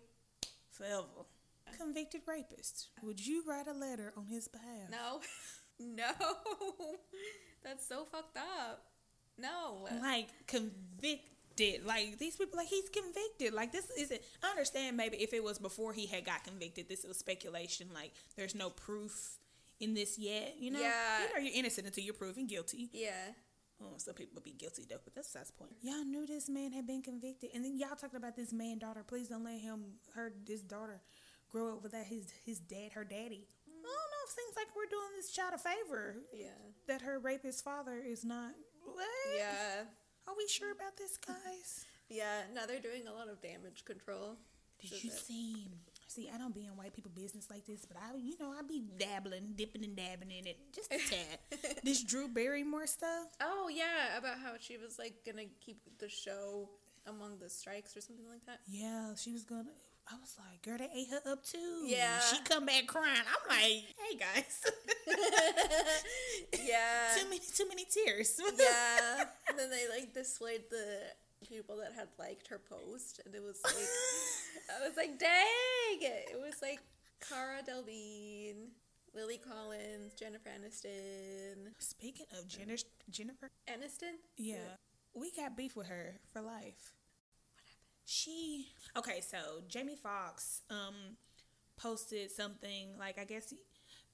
forever, 0.71 1.07
convicted 1.79 2.23
rapist, 2.27 2.89
would 3.03 3.25
you 3.25 3.43
write 3.49 3.69
a 3.69 3.73
letter 3.73 4.13
on 4.17 4.27
his 4.27 4.49
behalf? 4.49 4.91
no, 4.91 5.21
no, 5.81 6.13
that's 7.65 7.89
so 7.89 8.05
fucked 8.05 8.37
up. 8.37 8.88
No, 9.39 9.87
like 10.03 10.29
convicted. 10.47 11.85
Like 11.87 12.19
these 12.19 12.37
people, 12.37 12.57
like 12.57 12.69
he's 12.69 12.89
convicted. 12.89 13.53
Like 13.53 13.73
this 13.73 13.91
isn't. 13.99 14.21
I 14.43 14.51
understand 14.51 14.97
maybe 14.97 15.17
if 15.19 15.33
it 15.33 15.43
was 15.43 15.59
before 15.59 15.93
he 15.93 16.07
had 16.07 16.25
got 16.25 16.45
convicted, 16.45 16.89
this 16.89 17.05
was 17.05 17.17
speculation. 17.19 17.89
Like 17.95 18.13
there's 18.37 18.55
no 18.55 18.71
proof 18.71 19.39
in 19.81 19.95
this 19.95 20.19
yet. 20.19 20.57
You 20.59 20.71
know, 20.73 20.81
Yeah. 20.81 21.23
you 21.23 21.35
know 21.35 21.41
you're 21.41 21.59
innocent 21.59 21.87
until 21.87 22.05
you're 22.05 22.15
proven 22.15 22.47
guilty. 22.47 22.91
yeah, 22.93 23.33
Oh, 23.81 23.95
some 23.97 24.15
people 24.15 24.35
would 24.35 24.45
be 24.45 24.53
guilty 24.53 24.85
though, 24.89 24.99
but 25.05 25.15
that's 25.15 25.33
that's 25.33 25.51
the 25.51 25.57
point. 25.57 25.73
Y'all 25.83 26.05
knew 26.05 26.27
this 26.27 26.49
man 26.49 26.73
had 26.73 26.87
been 26.87 27.03
convicted, 27.03 27.51
and 27.55 27.65
then 27.65 27.77
y'all 27.79 27.97
talking 27.97 28.17
about 28.17 28.35
this 28.37 28.53
man 28.53 28.79
daughter. 28.79 29.05
Please 29.07 29.29
don't 29.29 29.45
let 29.45 29.59
him 29.61 29.85
her 30.15 30.33
this 30.47 30.61
daughter 30.63 31.01
grow 31.51 31.75
up 31.75 31.83
without 31.83 32.05
his 32.07 32.25
his 32.45 32.59
dad, 32.61 32.93
her 32.95 33.05
daddy. 33.05 33.47
I 33.69 33.73
don't 33.73 33.85
know. 33.85 34.25
It 34.27 34.31
seems 34.35 34.57
like 34.57 34.67
we're 34.77 34.91
doing 34.91 35.11
this 35.17 35.31
child 35.31 35.55
a 35.55 35.59
favor 35.59 36.17
yeah, 36.35 36.49
that 36.89 37.03
her 37.03 37.19
rapist 37.19 37.65
father 37.65 37.97
is 38.05 38.25
not. 38.25 38.53
What? 38.95 39.37
yeah, 39.37 39.85
Are 40.27 40.35
we 40.37 40.47
sure 40.49 40.73
about 40.73 40.97
this, 40.97 41.17
guys? 41.19 41.85
yeah. 42.09 42.43
Now 42.55 42.67
they're 42.67 42.81
doing 42.81 43.07
a 43.09 43.13
lot 43.13 43.29
of 43.29 43.41
damage 43.43 43.85
control. 43.85 44.37
Did 44.81 44.91
So 44.91 44.97
you 45.03 45.11
that- 45.11 45.19
see? 45.19 45.69
See, 46.07 46.31
I 46.35 46.39
don't 46.39 46.55
be 46.55 46.65
in 46.65 46.75
white 46.77 46.95
people 46.95 47.11
business 47.15 47.49
like 47.51 47.67
this, 47.67 47.85
but 47.85 47.99
I, 47.99 48.17
you 48.17 48.35
know, 48.41 48.51
I 48.51 48.63
be 48.67 48.83
dabbling, 48.99 49.53
dipping 49.57 49.85
and 49.85 49.95
dabbing 49.95 50.31
in 50.31 50.47
it 50.47 50.57
just 50.75 50.91
a 50.91 50.97
tad. 50.99 51.39
this 51.85 52.03
Drew 52.03 52.29
Barrymore 52.29 52.87
stuff. 52.87 53.27
Oh 53.43 53.69
yeah, 53.73 54.17
about 54.17 54.39
how 54.39 54.53
she 54.59 54.79
was 54.79 54.99
like 54.99 55.17
gonna 55.27 55.45
keep 55.61 55.83
the 55.99 56.09
show 56.09 56.71
among 57.07 57.39
the 57.41 57.51
strikes 57.51 57.95
or 57.95 58.01
something 58.01 58.27
like 58.31 58.45
that. 58.47 58.61
Yeah, 58.67 59.15
she 59.17 59.33
was 59.33 59.45
gonna. 59.45 59.69
I 60.11 60.15
was 60.21 60.35
like, 60.39 60.63
girl, 60.63 60.79
they 60.79 60.89
ate 60.99 61.09
her 61.11 61.33
up 61.33 61.45
too. 61.45 61.83
Yeah. 61.85 62.19
she 62.21 62.41
come 62.43 62.65
back 62.67 62.87
crying. 62.87 63.21
I'm 63.21 63.49
like, 63.49 63.85
hey 63.99 64.17
guys, 64.19 64.65
yeah, 66.65 67.15
too 67.17 67.25
many, 67.29 67.41
too 67.55 67.69
many 67.69 67.85
tears. 67.85 68.41
yeah. 68.59 69.25
And 69.49 69.59
then 69.59 69.71
they 69.71 69.87
like 69.89 70.15
displayed 70.15 70.63
the 70.71 71.01
people 71.47 71.77
that 71.77 71.93
had 71.95 72.09
liked 72.19 72.49
her 72.49 72.59
post, 72.59 73.21
and 73.25 73.35
it 73.35 73.43
was 73.43 73.61
like, 73.65 73.75
I 74.77 74.87
was 74.87 74.97
like, 74.97 75.19
dang! 75.19 76.01
It 76.01 76.39
was 76.41 76.55
like 76.63 76.81
Cara 77.29 77.59
Delevingne, 77.69 78.71
Lily 79.15 79.39
Collins, 79.39 80.15
Jennifer 80.15 80.49
Aniston, 80.49 81.73
Speaking 81.79 82.27
of 82.39 82.49
Jennifer, 82.49 82.85
Jennifer, 83.11 83.51
Aniston. 83.69 84.17
yeah, 84.37 84.57
we 85.15 85.31
got 85.33 85.57
beef 85.57 85.77
with 85.77 85.89
her 85.89 86.15
for 86.33 86.41
life. 86.41 86.93
She 88.11 88.69
okay, 88.97 89.21
so 89.21 89.61
Jamie 89.69 89.99
Foxx 90.03 90.63
um 90.71 90.95
posted 91.77 92.31
something 92.31 92.97
like 92.99 93.19
I 93.19 93.25
guess 93.25 93.53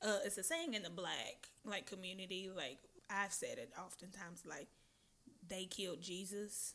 uh 0.02 0.18
it's 0.24 0.36
a 0.36 0.42
saying 0.42 0.74
in 0.74 0.82
the 0.82 0.90
black 0.90 1.48
like 1.64 1.86
community 1.86 2.50
like 2.54 2.78
I've 3.08 3.32
said 3.32 3.58
it 3.58 3.70
oftentimes 3.80 4.42
like 4.44 4.66
they 5.48 5.66
killed 5.66 6.02
Jesus. 6.02 6.74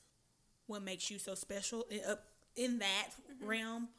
What 0.67 0.81
makes 0.81 1.11
you 1.11 1.19
so 1.19 1.35
special 1.35 1.85
in, 1.91 1.99
uh, 2.07 2.15
in 2.55 2.79
that 2.79 3.09
realm? 3.43 3.89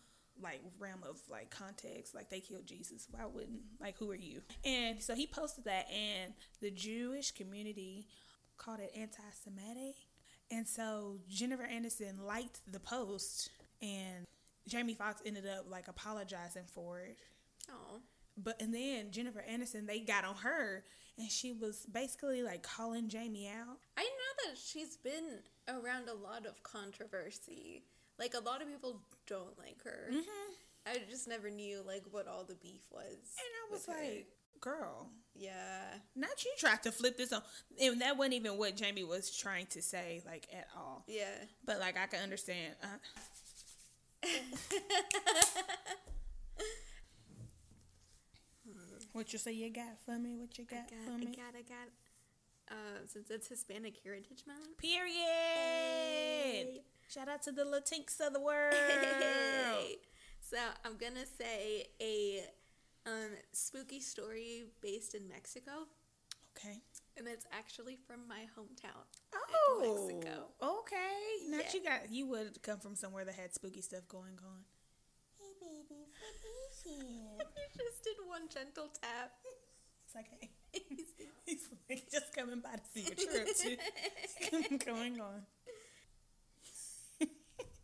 Like 0.43 0.63
realm 0.79 1.01
of 1.07 1.19
like 1.29 1.51
context, 1.51 2.15
like 2.15 2.31
they 2.31 2.41
killed 2.41 2.65
Jesus. 2.65 3.07
Why 3.11 3.27
wouldn't 3.27 3.61
like 3.79 3.99
who 3.99 4.11
are 4.11 4.15
you? 4.15 4.41
And 4.65 5.03
so 5.03 5.15
he 5.15 5.27
posted 5.27 5.67
that, 5.67 5.89
and 5.91 6.33
the 6.63 6.71
Jewish 6.71 7.33
community 7.33 8.07
called 8.57 8.81
it 8.81 8.93
anti-Semitic. 8.97 9.97
And 10.51 10.67
so 10.67 11.19
Jennifer 11.29 11.65
Anderson 11.65 12.27
liked 12.27 12.61
the 12.71 12.81
post, 12.81 13.51
and 13.81 14.27
Jamie 14.67 14.95
Foxx 14.95 15.23
ended 15.25 15.47
up 15.47 15.67
like 15.69 15.89
apologizing 15.89 16.65
for 16.73 17.01
it. 17.01 17.19
Oh. 17.71 18.01
But 18.37 18.61
and 18.61 18.75
then 18.75 19.11
Jennifer 19.11 19.41
Anderson, 19.41 19.87
they 19.87 20.01
got 20.01 20.25
on 20.25 20.37
her, 20.37 20.85
and 21.19 21.31
she 21.31 21.53
was 21.53 21.87
basically 21.93 22.43
like 22.43 22.63
calling 22.63 23.09
Jamie 23.09 23.49
out. 23.49 23.79
I 23.97 24.03
know 24.03 24.51
that 24.51 24.59
she's 24.59 24.97
been 24.97 25.41
around 25.69 26.09
a 26.09 26.15
lot 26.15 26.47
of 26.47 26.63
controversy. 26.63 27.85
Like 28.19 28.35
a 28.35 28.41
lot 28.41 28.63
of 28.63 28.69
people 28.69 29.03
don't 29.27 29.59
like 29.59 29.83
her. 29.85 30.09
Mm-hmm. 30.11 30.53
I 30.87 30.99
just 31.09 31.29
never 31.29 31.51
knew 31.51 31.83
like 31.87 32.05
what 32.11 32.27
all 32.27 32.45
the 32.45 32.55
beef 32.55 32.83
was. 32.91 33.05
And 33.13 33.53
I 33.69 33.73
was 33.73 33.87
like, 33.87 34.27
girl, 34.61 35.09
yeah. 35.35 35.95
not 36.15 36.45
you 36.45 36.53
tried 36.59 36.83
to 36.83 36.93
flip 36.93 37.17
this 37.17 37.33
on. 37.33 37.43
And 37.81 38.01
that 38.03 38.17
wasn't 38.17 38.35
even 38.35 38.59
what 38.59 38.77
Jamie 38.77 39.05
was 39.05 39.35
trying 39.35 39.67
to 39.67 39.81
say, 39.83 40.23
like 40.27 40.47
at 40.53 40.69
all. 40.77 41.05
Yeah. 41.07 41.31
But 41.65 41.81
like 41.81 41.97
I 41.99 42.07
can 42.07 42.23
understand. 42.23 42.75
Uh, 42.83 42.99
what 49.13 49.33
you 49.33 49.39
say 49.39 49.53
you 49.53 49.71
got 49.71 49.99
for 50.05 50.19
me? 50.19 50.37
What 50.37 50.59
you 50.59 50.67
I 50.71 50.75
got, 50.75 50.91
got, 50.91 50.99
for 51.05 51.13
I 51.13 51.25
got, 51.25 51.55
I 51.57 51.63
got. 51.63 51.89
Uh, 52.71 53.01
since 53.07 53.31
it's 53.31 53.49
Hispanic 53.49 53.95
Heritage 54.05 54.45
Month. 54.47 54.79
Period. 54.79 55.17
Hey. 55.17 56.83
Shout 57.09 57.29
out 57.29 57.43
to 57.43 57.51
the 57.51 57.65
Latinx 57.65 58.21
of 58.25 58.33
the 58.33 58.41
world. 58.41 58.73
so 60.41 60.57
I'm 60.85 60.97
gonna 60.97 61.27
say 61.27 61.89
a 62.01 62.45
um, 63.11 63.31
spooky 63.53 64.01
story 64.01 64.65
based 64.81 65.15
in 65.15 65.29
Mexico, 65.29 65.87
okay. 66.57 66.79
and 67.17 67.27
it's 67.27 67.47
actually 67.53 67.97
from 68.07 68.27
my 68.29 68.47
hometown. 68.57 69.05
Oh, 69.35 70.07
Mexico. 70.09 70.49
Okay. 70.63 71.49
Not 71.49 71.65
Yeah. 71.65 71.71
you 71.75 71.85
got 71.85 72.01
you 72.13 72.27
would 72.29 72.63
come 72.63 72.79
from 72.79 72.95
somewhere 72.95 73.25
that 73.25 73.35
had 73.35 73.55
spooky 73.55 73.81
stuff 73.83 74.07
going 74.09 74.39
on. 74.45 74.65
Hey 75.39 75.53
baby, 75.61 76.07
what 76.07 76.35
is 76.35 76.83
it? 76.87 77.47
I 77.47 77.67
just 77.77 78.05
did 78.05 78.17
one 78.27 78.49
gentle 78.49 78.89
tap. 79.03 79.33
It's 80.05 80.15
like 80.15 80.27
hey, 80.41 80.51
he's 81.47 81.65
like 81.89 82.11
just 82.11 82.35
coming 82.35 82.61
by 82.61 82.77
to 82.77 82.83
see 82.95 83.03
your 83.03 83.17
trip 83.17 83.49
too. 83.57 84.77
going 84.87 85.21
on. 85.21 85.43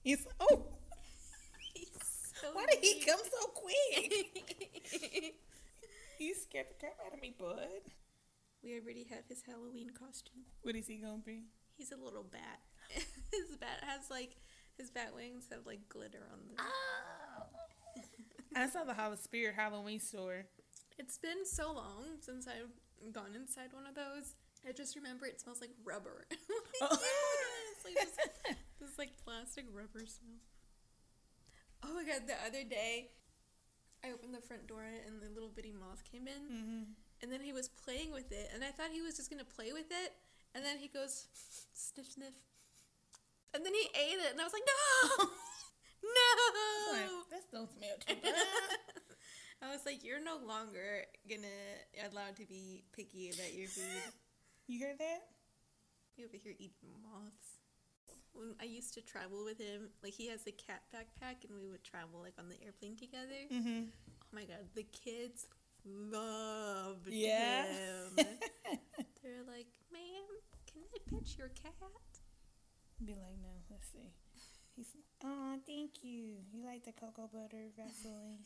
he's 0.02 0.26
oh, 0.40 0.66
He's 1.75 1.88
so 2.40 2.49
why 2.52 2.66
did 2.66 2.78
he 2.83 3.00
come 3.04 3.18
so 3.21 3.49
quick? 3.49 4.35
You 6.26 6.35
scared 6.35 6.66
the 6.68 6.75
crap 6.75 6.99
out 7.06 7.14
of 7.14 7.23
me, 7.23 7.37
bud. 7.38 7.87
we 8.61 8.75
already 8.75 9.06
have 9.11 9.23
his 9.28 9.45
Halloween 9.47 9.90
costume. 9.90 10.42
What 10.62 10.75
is 10.75 10.88
he 10.88 10.97
gonna 10.97 11.23
be? 11.25 11.45
He's 11.78 11.92
a 11.92 12.04
little 12.04 12.25
bat. 12.25 12.59
his 12.90 13.56
bat 13.61 13.78
has 13.87 14.11
like 14.11 14.35
his 14.76 14.90
bat 14.90 15.14
wings 15.14 15.47
have 15.52 15.66
like 15.66 15.88
glitter 15.88 16.26
on 16.33 16.40
them. 16.49 16.56
Oh. 16.59 17.47
I 18.56 18.68
saw 18.68 18.83
the 18.83 18.95
Hollow 18.95 19.14
Spirit 19.14 19.54
Halloween 19.54 20.00
store. 20.00 20.47
It's 20.99 21.16
been 21.16 21.47
so 21.47 21.73
long 21.73 22.18
since 22.18 22.49
I've 22.49 23.12
gone 23.12 23.37
inside 23.37 23.73
one 23.73 23.87
of 23.87 23.95
those. 23.95 24.35
I 24.68 24.73
just 24.73 24.97
remember 24.97 25.26
it 25.26 25.40
smells 25.40 25.61
like 25.61 25.71
rubber. 25.85 26.26
Oh. 26.83 26.99
it's 27.73 27.85
like 27.85 27.95
this, 27.95 28.56
this 28.80 28.99
like 28.99 29.12
plastic 29.25 29.66
rubber 29.73 30.04
smell. 30.06 30.42
Oh 31.85 31.95
my 31.95 32.02
god! 32.02 32.23
The 32.26 32.35
other 32.45 32.68
day, 32.68 33.11
I 34.04 34.12
opened 34.12 34.34
the 34.34 34.40
front 34.40 34.66
door 34.66 34.82
and 34.82 35.20
the 35.20 35.28
little 35.32 35.48
bitty 35.50 35.72
moth 35.72 36.02
came 36.10 36.26
in, 36.28 36.42
hmm 36.48 36.82
and 37.22 37.32
then 37.32 37.40
he 37.40 37.52
was 37.52 37.68
playing 37.68 38.12
with 38.12 38.30
it, 38.30 38.50
and 38.52 38.62
I 38.62 38.68
thought 38.68 38.90
he 38.92 39.00
was 39.00 39.16
just 39.16 39.30
gonna 39.30 39.44
play 39.44 39.72
with 39.72 39.88
it, 39.90 40.12
and 40.54 40.62
then 40.64 40.76
he 40.78 40.86
goes 40.88 41.26
sniff 41.72 42.06
sniff, 42.12 42.34
and 43.54 43.64
then 43.64 43.72
he 43.72 43.88
ate 43.96 44.20
it, 44.20 44.32
and 44.32 44.40
I 44.40 44.44
was 44.44 44.52
like, 44.52 44.68
no, 44.68 45.24
no. 46.04 46.92
Like, 46.92 47.30
this 47.30 47.46
don't 47.50 47.70
smell 47.72 47.96
too 48.06 48.14
bad. 48.22 48.34
I 49.62 49.72
was 49.72 49.86
like, 49.86 50.04
you're 50.04 50.22
no 50.22 50.36
longer 50.46 51.04
gonna 51.28 51.48
allowed 52.12 52.36
to 52.36 52.44
be 52.44 52.84
picky 52.92 53.30
about 53.30 53.54
your 53.54 53.68
food. 53.68 54.12
you 54.68 54.78
hear 54.78 54.94
that? 54.98 55.20
You 56.16 56.26
over 56.26 56.36
here 56.36 56.52
eating 56.58 56.92
moths. 57.02 57.55
When 58.36 58.54
I 58.60 58.64
used 58.64 58.94
to 58.94 59.00
travel 59.00 59.44
with 59.44 59.58
him, 59.58 59.88
like 60.02 60.12
he 60.12 60.28
has 60.28 60.46
a 60.46 60.52
cat 60.52 60.82
backpack, 60.94 61.48
and 61.48 61.58
we 61.58 61.68
would 61.68 61.82
travel 61.84 62.20
like 62.22 62.34
on 62.38 62.48
the 62.48 62.62
airplane 62.64 62.96
together. 62.96 63.48
Mm-hmm. 63.52 63.84
Oh 63.88 64.32
my 64.32 64.44
god, 64.44 64.68
the 64.74 64.82
kids 64.84 65.46
loved 65.84 67.08
Yeah. 67.08 67.64
him. 67.64 68.16
They're 69.22 69.44
like, 69.46 69.66
"Ma'am, 69.92 70.26
can 70.72 70.82
I 70.94 70.98
pet 71.10 71.38
your 71.38 71.48
cat?" 71.48 71.72
Be 73.04 73.12
like, 73.12 73.36
no, 73.42 73.48
let's 73.70 73.88
see. 73.92 74.10
He's, 74.74 74.88
oh, 75.24 75.56
thank 75.66 76.02
you. 76.02 76.36
You 76.52 76.64
like 76.64 76.84
the 76.84 76.92
cocoa 76.92 77.28
butter 77.32 77.66
Vaseline? 77.76 78.38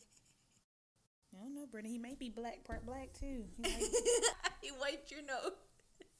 I 1.33 1.41
don't 1.43 1.55
know, 1.55 1.65
Brittany. 1.71 1.93
He 1.93 1.97
may 1.99 2.15
be 2.15 2.29
black, 2.29 2.63
part 2.65 2.85
black 2.85 3.13
too. 3.17 3.45
He 3.57 3.63
like, 3.63 3.91
he 4.61 4.71
wiped 4.79 5.09
your 5.11 5.21
nose. 5.21 5.51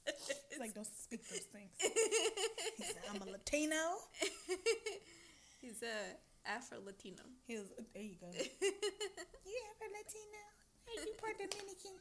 he's 0.52 0.60
like, 0.60 0.74
don't 0.74 0.86
speak 0.86 1.24
those 1.28 1.48
things. 1.48 1.72
He 2.76 2.84
said, 2.84 3.02
I'm 3.08 3.20
a 3.20 3.30
Latino. 3.30 4.00
He's 5.60 5.82
a 5.82 6.16
Afro 6.48 6.78
Latino. 6.84 7.22
He 7.46 7.56
was, 7.56 7.68
there 7.94 8.02
you 8.02 8.16
go. 8.20 8.26
you 8.32 8.42
ever 8.42 9.88
Latino? 9.92 10.42
Are 10.88 11.04
you 11.04 11.14
part 11.20 11.36
Dominican? 11.38 11.94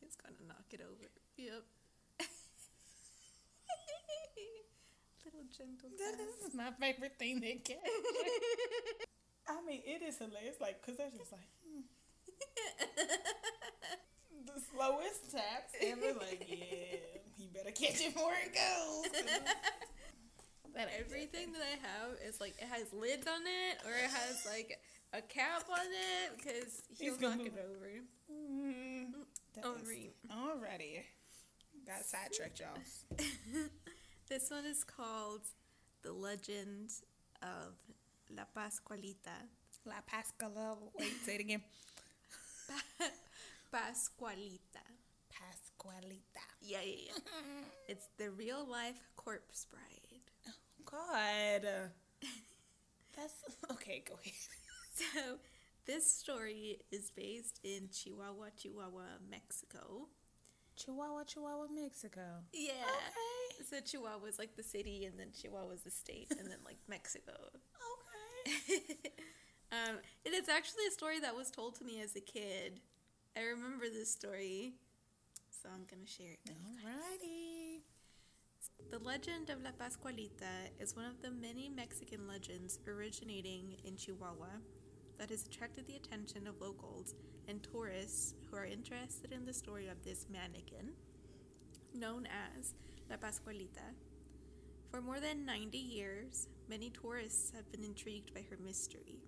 He's 0.00 0.16
gonna 0.16 0.34
knock 0.48 0.66
it 0.72 0.80
over. 0.80 1.08
Yep. 1.36 1.62
Little 5.24 5.44
gentle. 5.52 5.90
That 6.00 6.16
tap. 6.16 6.48
is 6.48 6.54
my 6.54 6.70
favorite 6.80 7.18
thing 7.18 7.40
that 7.40 7.64
can. 7.64 7.76
I 9.46 9.60
mean, 9.66 9.82
it 9.84 10.02
is 10.02 10.16
hilarious. 10.18 10.56
Like, 10.60 10.80
cause 10.84 10.96
they're 10.96 11.10
just 11.14 11.30
like 11.30 11.46
hmm. 11.62 11.84
The 14.54 14.60
slowest 14.74 15.30
taps 15.30 15.74
ever. 15.80 16.18
Like, 16.18 16.46
yeah, 16.48 17.20
you 17.36 17.48
better 17.54 17.70
catch 17.70 18.00
it 18.00 18.14
before 18.14 18.32
it 18.44 18.54
goes. 18.54 19.22
Ain't 20.78 20.88
Everything 21.00 21.52
that 21.52 21.62
I 21.62 21.76
have 21.86 22.16
is 22.24 22.40
like 22.40 22.54
it 22.60 22.68
has 22.70 22.92
lids 22.92 23.26
on 23.26 23.40
it 23.42 23.78
or 23.84 23.90
it 23.92 24.08
has 24.10 24.46
like 24.46 24.78
a 25.12 25.20
cap 25.22 25.64
on 25.70 25.78
it 25.86 26.36
because 26.38 26.82
he'll 26.96 27.14
He's 27.14 27.20
knock 27.20 27.40
it 27.40 27.52
over. 27.58 27.90
Mm, 28.32 29.06
that 29.54 29.64
Oh, 29.64 29.74
is- 29.82 30.08
Alrighty. 30.30 31.02
Got 31.86 32.04
sidetracked, 32.04 32.60
y'all. 32.60 33.18
This 34.28 34.50
one 34.50 34.66
is 34.66 34.84
called 34.84 35.40
The 36.02 36.12
Legend 36.12 36.90
of 37.42 37.72
La 38.36 38.42
Pascualita. 38.54 39.48
La 39.86 39.94
Pascala. 40.06 40.76
Wait, 41.00 41.14
say 41.24 41.36
it 41.36 41.40
again. 41.40 41.62
Pascualita. 43.72 44.84
Pascualita. 45.30 46.44
Yeah, 46.62 46.80
yeah, 46.84 46.94
yeah. 47.06 47.12
it's 47.88 48.08
the 48.18 48.30
real 48.30 48.66
life 48.68 49.08
corpse 49.16 49.66
bride. 49.70 50.22
Oh, 50.48 50.52
God. 50.84 51.90
That's 53.16 53.34
okay. 53.72 54.02
Go 54.06 54.14
ahead. 54.14 54.34
So, 55.14 55.38
this 55.86 56.12
story 56.12 56.80
is 56.90 57.12
based 57.14 57.60
in 57.62 57.88
Chihuahua, 57.92 58.48
Chihuahua, 58.60 59.22
Mexico. 59.30 60.08
Chihuahua, 60.74 61.22
Chihuahua, 61.24 61.66
Mexico. 61.72 62.42
Yeah. 62.52 62.72
Okay. 62.72 63.64
So 63.64 63.80
Chihuahua 63.80 64.26
is 64.26 64.38
like 64.38 64.56
the 64.56 64.62
city, 64.62 65.04
and 65.04 65.18
then 65.18 65.28
Chihuahua 65.40 65.72
is 65.72 65.82
the 65.82 65.90
state, 65.90 66.32
and 66.38 66.50
then 66.50 66.58
like 66.64 66.78
Mexico. 66.88 67.32
Okay. 68.46 68.86
um, 69.72 69.96
and 70.24 70.34
it's 70.34 70.48
actually 70.48 70.86
a 70.88 70.92
story 70.92 71.20
that 71.20 71.36
was 71.36 71.50
told 71.50 71.76
to 71.76 71.84
me 71.84 72.00
as 72.00 72.16
a 72.16 72.20
kid. 72.20 72.80
I 73.38 73.42
remember 73.42 73.84
this 73.88 74.10
story, 74.10 74.74
so 75.48 75.68
I'm 75.72 75.84
gonna 75.88 76.08
share 76.08 76.32
it. 76.32 76.40
with 76.44 76.56
you 76.58 76.82
guys. 76.82 76.94
Alrighty. 76.96 77.82
The 78.90 78.98
legend 78.98 79.48
of 79.50 79.62
La 79.62 79.70
Pascualita 79.70 80.70
is 80.80 80.96
one 80.96 81.04
of 81.04 81.22
the 81.22 81.30
many 81.30 81.68
Mexican 81.68 82.26
legends 82.26 82.80
originating 82.88 83.76
in 83.84 83.96
Chihuahua 83.96 84.58
that 85.18 85.30
has 85.30 85.46
attracted 85.46 85.86
the 85.86 85.94
attention 85.94 86.48
of 86.48 86.60
locals 86.60 87.14
and 87.46 87.62
tourists 87.62 88.34
who 88.50 88.56
are 88.56 88.66
interested 88.66 89.30
in 89.32 89.46
the 89.46 89.54
story 89.54 89.86
of 89.86 90.02
this 90.02 90.26
mannequin. 90.28 90.94
known 91.94 92.26
as 92.56 92.74
La 93.08 93.16
Pascualita. 93.16 93.94
For 94.90 95.00
more 95.00 95.20
than 95.20 95.46
90 95.46 95.78
years, 95.78 96.48
many 96.68 96.90
tourists 96.90 97.52
have 97.54 97.70
been 97.70 97.84
intrigued 97.84 98.34
by 98.34 98.40
her 98.50 98.58
mystery. 98.64 99.20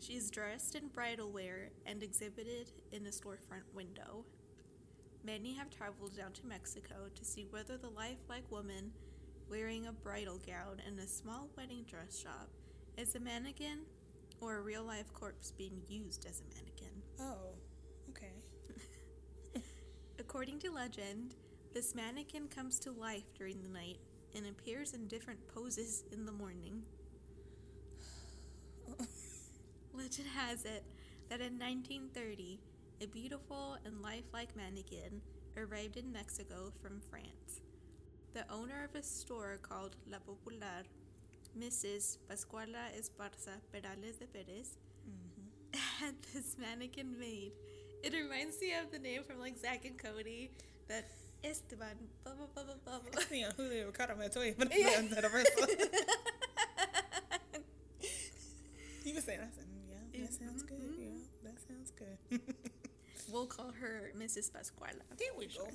She 0.00 0.14
is 0.14 0.30
dressed 0.30 0.74
in 0.74 0.88
bridal 0.88 1.30
wear 1.32 1.70
and 1.84 2.02
exhibited 2.02 2.70
in 2.92 3.06
a 3.06 3.10
storefront 3.10 3.74
window. 3.74 4.24
Many 5.24 5.54
have 5.54 5.70
traveled 5.70 6.16
down 6.16 6.32
to 6.34 6.46
Mexico 6.46 6.94
to 7.14 7.24
see 7.24 7.46
whether 7.50 7.76
the 7.76 7.90
lifelike 7.90 8.50
woman 8.50 8.92
wearing 9.50 9.86
a 9.86 9.92
bridal 9.92 10.38
gown 10.38 10.80
in 10.86 10.98
a 10.98 11.06
small 11.06 11.48
wedding 11.56 11.84
dress 11.88 12.16
shop 12.16 12.48
is 12.96 13.14
a 13.14 13.20
mannequin 13.20 13.80
or 14.40 14.56
a 14.56 14.62
real 14.62 14.84
life 14.84 15.12
corpse 15.12 15.50
being 15.50 15.82
used 15.88 16.26
as 16.26 16.40
a 16.40 16.54
mannequin. 16.54 17.02
Oh, 17.20 17.54
okay. 18.10 19.62
According 20.18 20.60
to 20.60 20.70
legend, 20.70 21.34
this 21.74 21.94
mannequin 21.94 22.48
comes 22.48 22.78
to 22.80 22.92
life 22.92 23.34
during 23.36 23.60
the 23.62 23.68
night 23.68 23.98
and 24.34 24.46
appears 24.46 24.94
in 24.94 25.08
different 25.08 25.40
poses 25.48 26.04
in 26.12 26.24
the 26.24 26.32
morning. 26.32 26.82
Legend 29.98 30.28
has 30.36 30.64
it 30.64 30.84
that 31.28 31.40
in 31.40 31.58
1930, 31.58 32.60
a 33.02 33.06
beautiful 33.06 33.76
and 33.84 34.00
lifelike 34.00 34.54
mannequin 34.56 35.20
arrived 35.56 35.96
in 35.96 36.12
Mexico 36.12 36.72
from 36.80 37.00
France. 37.10 37.60
The 38.34 38.44
owner 38.50 38.84
of 38.84 38.94
a 38.94 39.02
store 39.02 39.58
called 39.60 39.96
La 40.10 40.18
Popular, 40.18 40.84
Mrs. 41.58 42.18
Pascuala 42.30 42.92
Esparza 42.98 43.58
Perales 43.72 44.16
de 44.18 44.26
Perez, 44.26 44.76
mm-hmm. 45.08 45.78
had 46.04 46.14
this 46.32 46.56
mannequin 46.58 47.18
made. 47.18 47.52
It 48.02 48.12
reminds 48.12 48.60
me 48.60 48.74
of 48.74 48.90
the 48.92 48.98
name 48.98 49.24
from 49.24 49.40
like 49.40 49.58
Zack 49.58 49.84
and 49.84 49.98
Cody, 49.98 50.50
that 50.88 51.08
Esteban, 51.44 51.96
blah 52.24 52.34
blah 52.34 52.46
blah 52.54 52.62
blah 52.64 52.74
blah. 52.84 53.10
blah. 53.12 53.22
Sí, 53.22 53.44
Julio 53.56 53.86
Ricardo 53.86 54.14
me 54.16 54.26
estoy 54.26 54.54
pero 54.58 54.70
Yeah. 54.72 55.02
de 55.02 55.14
la 55.22 55.28
reversa. 55.28 55.66
You 59.04 59.14
were 59.14 59.20
saying, 59.22 59.40
I 59.40 59.48
said, 59.56 59.64
sounds 60.38 60.62
good. 60.62 60.78
Mhm. 60.78 60.98
Yeah, 60.98 61.18
that 61.44 61.58
sounds 61.66 61.90
good. 61.92 62.40
We'll 63.30 63.46
call 63.46 63.72
her 63.72 64.10
Mrs. 64.16 64.50
Pascuala. 64.50 65.02
there 65.18 65.28
we 65.36 65.48
go. 65.48 65.68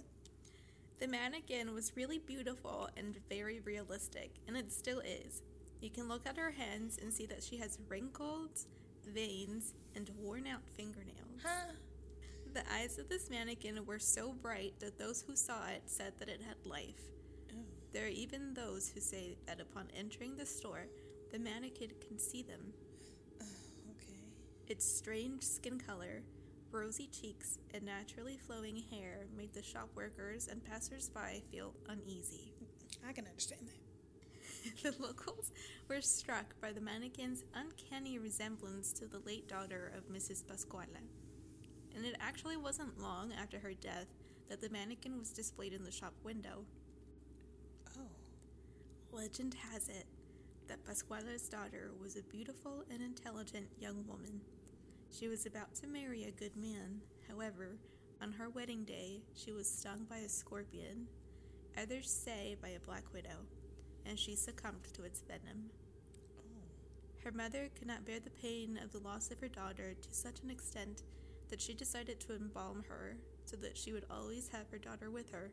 The 0.98 1.08
mannequin 1.08 1.72
was 1.74 1.96
really 1.96 2.17
beautiful 2.17 2.89
and 2.98 3.15
very 3.29 3.60
realistic, 3.60 4.32
and 4.48 4.58
it 4.58 4.72
still 4.72 5.01
is. 5.01 5.43
You 5.79 5.91
can 5.91 6.08
look 6.08 6.25
at 6.25 6.38
her 6.38 6.50
hands 6.50 6.98
and 7.00 7.13
see 7.13 7.27
that 7.27 7.43
she 7.43 7.58
has 7.58 7.77
wrinkles, 7.89 8.65
veins, 9.05 9.74
and 9.96 10.10
worn 10.17 10.48
out 10.48 10.62
fingernails. 10.75 11.41
Huh? 11.43 11.74
The 12.53 12.63
eyes 12.74 12.98
of 12.98 13.08
this 13.10 13.29
mannequin 13.29 13.86
were 13.86 14.00
so 14.00 14.34
bright 14.34 14.74
that 14.79 14.98
those 14.98 15.22
who 15.22 15.36
saw 15.36 15.67
it 15.67 15.84
said 15.86 16.13
that 16.20 16.29
it 16.29 16.41
had 16.41 16.55
life. 16.65 17.01
Oh. 17.51 17.65
There 17.91 18.05
are 18.05 18.10
even 18.10 18.53
those 18.55 18.89
who 18.89 19.00
say 19.00 19.38
that 19.46 19.60
upon 19.60 19.89
entering 19.96 20.38
the 20.38 20.46
store, 20.46 20.88
the 21.32 21.38
mannequin 21.39 21.91
can 22.08 22.17
see 22.17 22.41
them. 22.41 22.74
Its 24.67 24.86
strange 24.86 25.43
skin 25.43 25.77
color, 25.77 26.24
rosy 26.72 27.08
cheeks, 27.08 27.60
and 27.74 27.84
naturally 27.84 28.38
flowing 28.38 28.82
hair 28.89 29.25
made 29.36 29.53
the 29.53 29.62
shop 29.62 29.89
workers 29.96 30.48
and 30.48 30.63
passersby 30.63 31.43
feel 31.51 31.74
uneasy. 31.89 32.53
I 33.08 33.12
can 33.12 33.25
understand 33.25 33.62
that. 33.67 33.84
the 34.84 35.03
locals 35.03 35.51
were 35.89 36.00
struck 36.00 36.60
by 36.62 36.72
the 36.72 36.79
mannequin's 36.79 37.43
uncanny 37.53 38.17
resemblance 38.17 38.93
to 38.93 39.05
the 39.05 39.20
late 39.25 39.48
daughter 39.50 39.91
of 39.98 40.08
Mrs. 40.08 40.43
Pascuala. 40.43 41.03
And 41.96 42.05
it 42.05 42.15
actually 42.22 42.58
wasn't 42.58 43.00
long 43.01 43.34
after 43.34 43.60
her 43.60 43.74
death 43.74 44.08
that 44.49 44.62
the 44.62 44.69
mannequin 44.69 45.19
was 45.19 45.32
displayed 45.32 45.73
in 45.73 45.84
the 45.84 45.91
shop 45.91 46.13
window. 46.23 46.63
Oh. 47.97 48.08
Legend 49.12 49.56
has 49.71 49.89
it 49.89 50.06
that 50.67 50.86
Pascuala's 50.86 51.49
daughter 51.49 51.91
was 52.02 52.15
a 52.15 52.23
beautiful 52.23 52.84
and 52.91 53.02
intelligent 53.02 53.67
young 53.80 54.06
woman. 54.08 54.41
She 55.10 55.28
was 55.28 55.45
about 55.45 55.76
to 55.76 55.88
marry 55.88 56.23
a 56.23 56.32
good 56.32 56.56
man. 56.56 57.02
However, 57.28 57.78
on 58.21 58.32
her 58.32 58.49
wedding 58.49 58.84
day, 58.84 59.21
she 59.36 59.52
was 59.52 59.69
stung 59.69 60.06
by 60.10 60.17
a 60.17 60.30
scorpion, 60.30 61.08
others 61.78 62.10
say 62.10 62.56
by 62.62 62.69
a 62.69 62.80
black 62.80 63.04
widow, 63.13 63.45
and 64.06 64.17
she 64.17 64.36
succumbed 64.36 64.86
to 64.93 65.04
its 65.04 65.21
venom. 65.21 65.69
Her 67.23 67.32
mother 67.32 67.69
could 67.78 67.88
not 67.88 68.06
bear 68.06 68.19
the 68.19 68.30
pain 68.30 68.80
of 68.84 68.91
the 68.91 68.99
loss 68.99 69.32
of 69.32 69.39
her 69.39 69.47
daughter 69.47 69.93
to 69.93 70.08
such 70.12 70.41
an 70.41 70.49
extent 70.49 71.04
that 71.49 71.62
she 71.62 71.73
decided 71.73 72.19
to 72.19 72.36
embalm 72.36 72.84
her 72.89 73.15
so 73.45 73.56
that 73.58 73.78
she 73.78 73.93
would 73.93 74.06
always 74.10 74.49
have 74.49 74.69
her 74.71 74.78
daughter 74.78 75.10
with 75.10 75.32
her. 75.32 75.52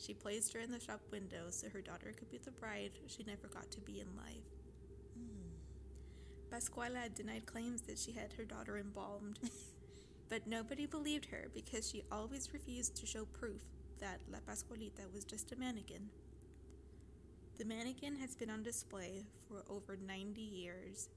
She 0.00 0.14
placed 0.14 0.54
her 0.54 0.60
in 0.60 0.70
the 0.70 0.80
shop 0.80 1.02
window 1.10 1.50
so 1.50 1.68
her 1.68 1.82
daughter 1.82 2.14
could 2.16 2.30
be 2.30 2.38
the 2.38 2.50
bride 2.52 2.92
she 3.06 3.22
never 3.24 3.48
got 3.48 3.70
to 3.72 3.80
be 3.80 4.00
in 4.00 4.06
life. 4.16 4.48
Mm. 5.18 6.50
Pascuala 6.50 7.14
denied 7.14 7.44
claims 7.44 7.82
that 7.82 7.98
she 7.98 8.12
had 8.12 8.32
her 8.32 8.44
daughter 8.44 8.78
embalmed, 8.78 9.38
but 10.30 10.46
nobody 10.46 10.86
believed 10.86 11.26
her 11.26 11.48
because 11.52 11.88
she 11.88 12.02
always 12.10 12.52
refused 12.54 12.96
to 12.96 13.06
show 13.06 13.26
proof 13.26 13.60
that 14.00 14.20
La 14.32 14.38
Pascualita 14.38 15.12
was 15.12 15.24
just 15.24 15.52
a 15.52 15.56
mannequin. 15.56 16.08
The 17.58 17.66
mannequin 17.66 18.16
has 18.16 18.34
been 18.34 18.48
on 18.48 18.62
display 18.62 19.24
for 19.46 19.64
over 19.68 19.98
90 20.06 20.40
years. 20.40 21.10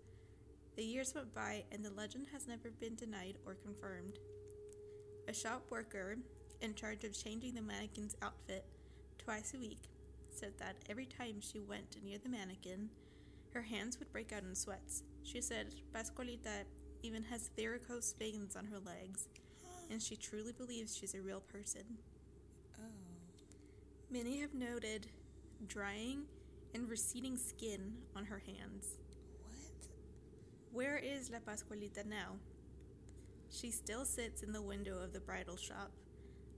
The 0.76 0.84
years 0.84 1.16
went 1.16 1.34
by 1.34 1.64
and 1.72 1.86
the 1.86 1.94
legend 1.94 2.28
has 2.34 2.50
never 2.50 2.70
been 2.70 2.96
denied 2.96 3.38
or 3.46 3.54
confirmed. 3.54 4.20
A 5.30 5.34
shop 5.34 5.64
worker 5.70 6.18
in 6.64 6.74
charge 6.74 7.04
of 7.04 7.14
changing 7.14 7.54
the 7.54 7.62
mannequin's 7.62 8.16
outfit 8.22 8.66
twice 9.18 9.54
a 9.54 9.60
week 9.60 9.90
said 10.30 10.54
that 10.58 10.78
every 10.90 11.06
time 11.06 11.36
she 11.40 11.60
went 11.60 11.98
near 12.04 12.18
the 12.18 12.30
mannequin, 12.30 12.90
her 13.54 13.62
hands 13.62 14.00
would 14.00 14.12
break 14.12 14.32
out 14.34 14.44
in 14.44 14.56
sweats. 14.56 15.04
She 15.24 15.42
said 15.42 15.76
Pascualita 15.94 16.64
even 17.04 17.22
has 17.24 17.52
varicose 17.56 18.16
veins 18.18 18.56
on 18.56 18.66
her 18.66 18.80
legs, 18.80 19.28
and 19.92 20.02
she 20.02 20.16
truly 20.16 20.54
believes 20.54 20.96
she's 20.96 21.14
a 21.14 21.22
real 21.22 21.42
person. 21.42 21.84
Oh. 22.80 22.86
Many 24.10 24.40
have 24.40 24.54
noted 24.54 25.08
drying 25.68 26.24
and 26.74 26.90
receding 26.90 27.38
skin 27.38 27.94
on 28.16 28.26
her 28.26 28.42
hands. 28.46 28.98
What? 29.44 29.88
Where 30.72 30.98
is 30.98 31.30
La 31.30 31.40
Pascualita 31.40 32.06
now? 32.06 32.38
She 33.52 33.70
still 33.70 34.06
sits 34.06 34.42
in 34.42 34.52
the 34.52 34.62
window 34.62 34.98
of 34.98 35.14
the 35.14 35.20
bridal 35.20 35.58
shop, 35.58 35.92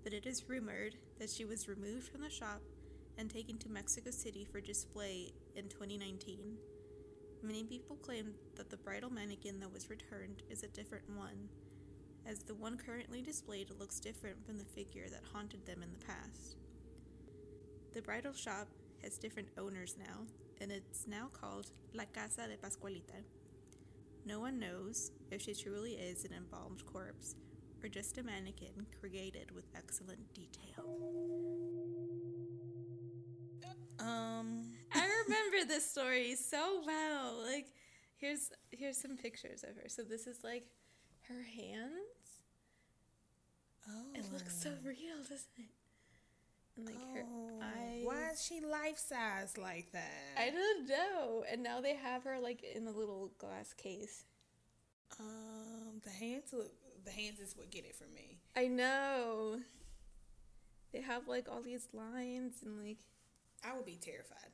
but 0.06 0.14
it 0.14 0.28
is 0.28 0.48
rumored 0.48 0.96
that 1.18 1.32
she 1.32 1.46
was 1.46 1.68
removed 1.68 2.08
from 2.08 2.22
the 2.22 2.30
shop 2.30 2.62
and 3.18 3.28
taken 3.28 3.58
to 3.58 3.68
Mexico 3.68 4.12
City 4.12 4.46
for 4.46 4.62
display 4.62 5.34
in 5.56 5.68
2019. 5.68 6.58
Many 7.42 7.64
people 7.64 7.96
claim 7.96 8.36
that 8.56 8.70
the 8.70 8.78
bridal 8.78 9.10
mannequin 9.10 9.60
that 9.60 9.74
was 9.74 9.90
returned 9.90 10.44
is 10.48 10.62
a 10.62 10.68
different 10.68 11.10
one, 11.18 11.50
as 12.28 12.44
the 12.44 12.54
one 12.54 12.78
currently 12.78 13.24
displayed 13.24 13.72
looks 13.80 14.00
different 14.00 14.46
from 14.46 14.60
the 14.60 14.64
figure 14.64 15.10
that 15.10 15.24
haunted 15.34 15.66
them 15.66 15.82
in 15.82 15.90
the 15.92 16.06
past. 16.06 16.58
The 17.94 18.02
bridal 18.04 18.34
shop 18.34 18.68
has 19.02 19.18
different 19.18 19.50
owners 19.58 19.96
now, 19.98 20.28
and 20.62 20.72
it's 20.72 21.08
now 21.08 21.30
called 21.34 21.72
La 21.96 22.04
Casa 22.14 22.48
de 22.48 22.58
Pascualita. 22.58 23.24
No 24.24 24.40
one 24.40 24.60
knows 24.60 25.12
if 25.32 25.42
she 25.42 25.56
truly 25.56 25.94
is 25.94 26.26
an 26.26 26.34
embalmed 26.34 26.86
corpse 26.86 27.36
or 27.86 27.88
just 27.88 28.18
a 28.18 28.24
mannequin 28.24 28.88
created 29.00 29.52
with 29.54 29.66
excellent 29.76 30.34
detail. 30.34 30.86
Um. 34.00 34.72
I 34.94 35.08
remember 35.28 35.68
this 35.68 35.90
story 35.90 36.36
so 36.36 36.82
well. 36.86 37.44
Like 37.46 37.68
here's 38.18 38.50
here's 38.72 38.98
some 38.98 39.18
pictures 39.18 39.64
of 39.64 39.76
her. 39.76 39.88
So 39.88 40.02
this 40.02 40.26
is 40.26 40.40
like 40.44 40.66
her 41.28 41.44
hands. 41.44 42.42
Oh. 43.88 44.16
It 44.16 44.26
looks 44.34 44.60
so 44.60 44.72
real, 44.84 45.18
doesn't 45.22 45.48
it? 45.60 45.70
And 46.78 46.86
like 46.88 47.14
her 47.14 47.24
Oh, 47.32 47.60
eyes. 47.62 48.02
Why 48.04 48.32
is 48.34 48.44
she 48.44 48.62
life 48.62 48.98
size 48.98 49.58
like 49.60 49.92
that? 49.92 50.36
I 50.38 50.50
don't 50.50 50.88
know. 50.90 51.44
And 51.52 51.62
now 51.62 51.82
they 51.82 51.96
have 51.96 52.24
her 52.24 52.40
like 52.42 52.64
in 52.64 52.88
a 52.88 52.92
little 52.92 53.32
glass 53.38 53.74
case. 53.74 54.26
Um, 55.20 56.02
the 56.04 56.10
hands 56.10 56.52
look. 56.52 56.72
The 57.06 57.12
hands 57.12 57.56
would 57.58 57.70
get 57.70 57.86
it 57.86 57.96
from 57.96 58.14
me. 58.14 58.40
I 58.56 58.68
know. 58.68 59.60
They 60.92 61.02
have 61.02 61.28
like 61.28 61.48
all 61.50 61.62
these 61.62 61.88
lines 61.94 62.56
and 62.66 62.84
like 62.84 62.98
I 63.64 63.76
would 63.76 63.86
be 63.86 64.00
terrified. 64.02 64.52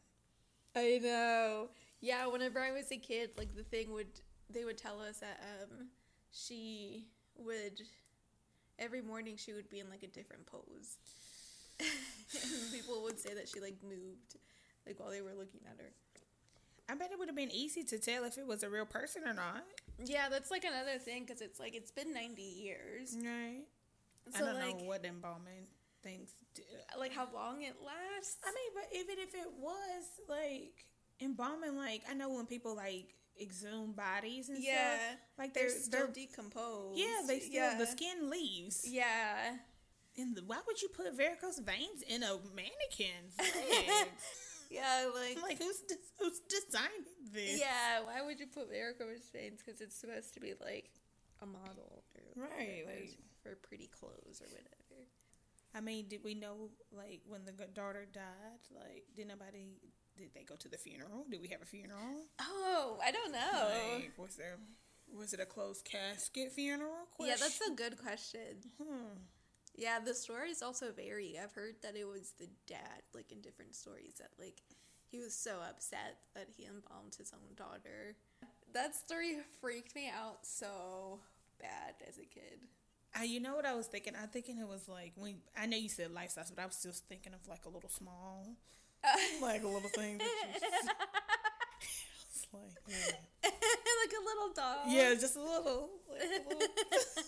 I 0.76 1.00
know. 1.02 1.70
Yeah, 2.02 2.28
whenever 2.28 2.60
I 2.60 2.72
was 2.72 2.92
a 2.92 2.98
kid, 2.98 3.32
like 3.38 3.56
the 3.56 3.64
thing 3.64 3.92
would 3.94 4.08
they 4.50 4.66
would 4.66 4.78
tell 4.78 5.00
us 5.00 5.20
that 5.20 5.40
um 5.42 5.88
she 6.32 7.08
would 7.38 7.82
every 8.80 9.02
morning 9.02 9.36
she 9.38 9.54
would 9.54 9.70
be 9.70 9.80
in 9.80 9.90
like 9.90 10.04
a 10.04 10.08
different 10.08 10.46
pose. 10.46 10.98
and 11.80 12.72
people 12.72 13.04
would 13.04 13.20
say 13.20 13.34
that 13.34 13.48
she 13.48 13.60
like 13.60 13.78
moved 13.84 14.36
like 14.86 15.00
while 15.00 15.10
they 15.10 15.22
were 15.22 15.34
looking 15.38 15.62
at 15.66 15.78
her. 15.78 15.92
I 16.90 16.96
bet 16.96 17.12
it 17.12 17.20
would 17.20 17.30
have 17.30 17.36
been 17.36 17.52
easy 17.52 17.84
to 17.84 18.00
tell 18.00 18.26
if 18.26 18.38
it 18.38 18.46
was 18.46 18.64
a 18.64 18.70
real 18.70 18.86
person 18.86 19.24
or 19.26 19.34
not. 19.34 19.64
Yeah, 20.06 20.30
that's 20.30 20.52
like 20.52 20.64
another 20.64 20.98
thing 21.00 21.26
cuz 21.26 21.42
it's 21.42 21.60
like 21.60 21.76
it's 21.76 21.92
been 21.92 22.14
90 22.14 22.42
years. 22.42 23.16
Right. 23.16 23.64
So 24.32 24.44
I 24.44 24.52
don't 24.52 24.56
like 24.60 24.78
know 24.80 24.86
what 24.86 25.06
embalming. 25.06 25.68
things. 26.04 26.32
Do. 26.56 26.64
like 26.98 27.14
how 27.14 27.28
long 27.34 27.62
it 27.64 27.76
lasts. 27.82 28.38
I 28.44 28.52
mean, 28.52 28.72
but 28.74 28.88
even 28.98 29.20
if 29.20 29.34
it 29.36 29.52
was 29.60 30.04
like 30.28 30.86
embalming, 31.20 31.76
like 31.78 32.04
I 32.10 32.14
know 32.14 32.30
when 32.34 32.46
people 32.46 32.76
like 32.76 33.16
exhume 33.40 33.94
bodies 33.94 34.50
and 34.50 34.64
yeah, 34.64 34.96
stuff, 34.96 35.18
like 35.38 35.54
they're 35.54 35.70
they're 35.70 35.80
still 35.80 36.06
they're 36.08 36.14
decomposed. 36.14 37.00
yeah, 37.00 37.22
they 37.28 37.40
still 37.40 37.54
yeah. 37.54 37.78
the 37.78 37.86
skin 37.88 38.30
leaves. 38.30 38.84
Yeah, 38.88 39.58
And 40.18 40.36
the, 40.36 40.42
why 40.44 40.60
would 40.68 40.82
you 40.82 40.90
put 40.90 41.16
varicose 41.16 41.60
veins 41.60 42.04
in 42.08 42.24
a 42.24 42.38
mannequin's 42.54 43.34
legs? 43.40 44.26
Yeah, 44.72 45.10
like 45.14 45.38
I'm 45.38 45.44
like, 45.44 45.60
who's 45.60 45.80
des- 45.88 46.12
who's 46.20 46.40
designing 46.50 47.06
this? 47.34 47.60
yeah. 47.60 48.02
Why 48.04 48.22
would 48.26 48.40
you 48.40 48.48
put 48.48 48.70
varicose 48.72 49.30
veins? 49.34 49.62
Because 49.64 49.82
it's 49.82 49.96
supposed 49.96 50.34
to 50.36 50.40
be 50.40 50.54
like 50.64 50.90
a 51.42 51.46
model, 51.46 52.04
or 52.16 52.44
Right, 52.44 52.84
like- 52.88 53.18
for 53.44 53.56
pretty 53.68 53.88
clothes 53.88 54.42
or 54.42 54.48
whatever. 54.48 55.08
I 55.74 55.80
mean, 55.80 56.08
did 56.10 56.24
we 56.24 56.34
know 56.36 56.70
like 56.92 57.22
when 57.28 57.46
the 57.46 57.54
daughter 57.74 58.06
died? 58.12 58.62
Like, 58.74 59.04
did 59.16 59.28
nobody? 59.28 59.80
Did 60.18 60.34
they 60.36 60.44
go 60.44 60.56
to 60.58 60.68
the 60.68 60.78
funeral? 60.78 61.26
Did 61.30 61.42
we 61.42 61.48
have 61.50 61.62
a 61.62 61.66
funeral? 61.66 62.26
Oh, 62.40 63.00
I 63.04 63.12
don't 63.12 63.32
know. 63.32 63.96
Like, 63.96 64.12
was 64.18 64.36
there? 64.36 64.58
Was 65.18 65.34
it 65.34 65.40
a 65.40 65.46
closed 65.46 65.84
casket 65.86 66.52
funeral? 66.52 67.08
yeah, 67.20 67.36
that's 67.40 67.60
a 67.62 67.72
good 67.74 67.98
question. 67.98 68.62
Hmm. 68.82 69.16
Yeah, 69.76 70.00
the 70.00 70.14
stories 70.14 70.62
also 70.62 70.92
vary. 70.92 71.38
I've 71.42 71.54
heard 71.54 71.76
that 71.82 71.96
it 71.96 72.06
was 72.08 72.34
the 72.40 72.50
dad, 72.68 73.02
like 73.14 73.32
in 73.32 73.42
different 73.42 73.76
stories, 73.76 74.16
that 74.20 74.32
like 74.38 74.62
he 75.10 75.20
was 75.20 75.34
so 75.36 75.58
upset 75.68 76.18
that 76.36 76.48
he 76.56 76.66
embalmed 76.66 77.16
his 77.18 77.32
own 77.34 77.56
daughter. 77.56 78.16
That 78.74 78.96
story 78.96 79.38
freaked 79.60 79.96
me 79.96 80.10
out 80.10 80.40
so 80.46 81.20
bad 81.60 81.96
as 82.08 82.18
a 82.18 82.26
kid. 82.26 82.60
Uh, 83.20 83.24
you 83.24 83.40
know 83.42 83.56
what 83.56 83.66
I 83.66 83.74
was 83.76 83.88
thinking? 83.88 84.14
I'm 84.22 84.30
thinking 84.30 84.58
it 84.60 84.68
was 84.68 84.88
like 84.88 85.14
when 85.16 85.36
I 85.58 85.66
know 85.66 85.76
you 85.78 85.90
said 85.90 86.12
life 86.14 86.32
size, 86.32 86.52
but 86.56 86.62
I 86.62 86.66
was 86.66 86.76
still 86.76 86.94
thinking 87.10 87.34
of 87.34 87.46
like 87.48 87.66
a 87.66 87.70
little 87.70 87.90
small, 87.90 88.56
like 89.42 89.64
a 89.64 89.68
little 89.68 89.90
thing. 89.90 90.18
That 90.18 90.28
just, 90.60 92.48
like 92.54 92.62
yeah. 92.88 93.16
like 93.44 94.14
a 94.16 94.24
little 94.24 94.54
dog. 94.56 94.78
yeah, 94.88 95.14
just 95.16 95.36
a 95.36 95.44
little. 95.44 95.90
Like 96.10 96.22
a 96.24 96.50
little 96.50 96.68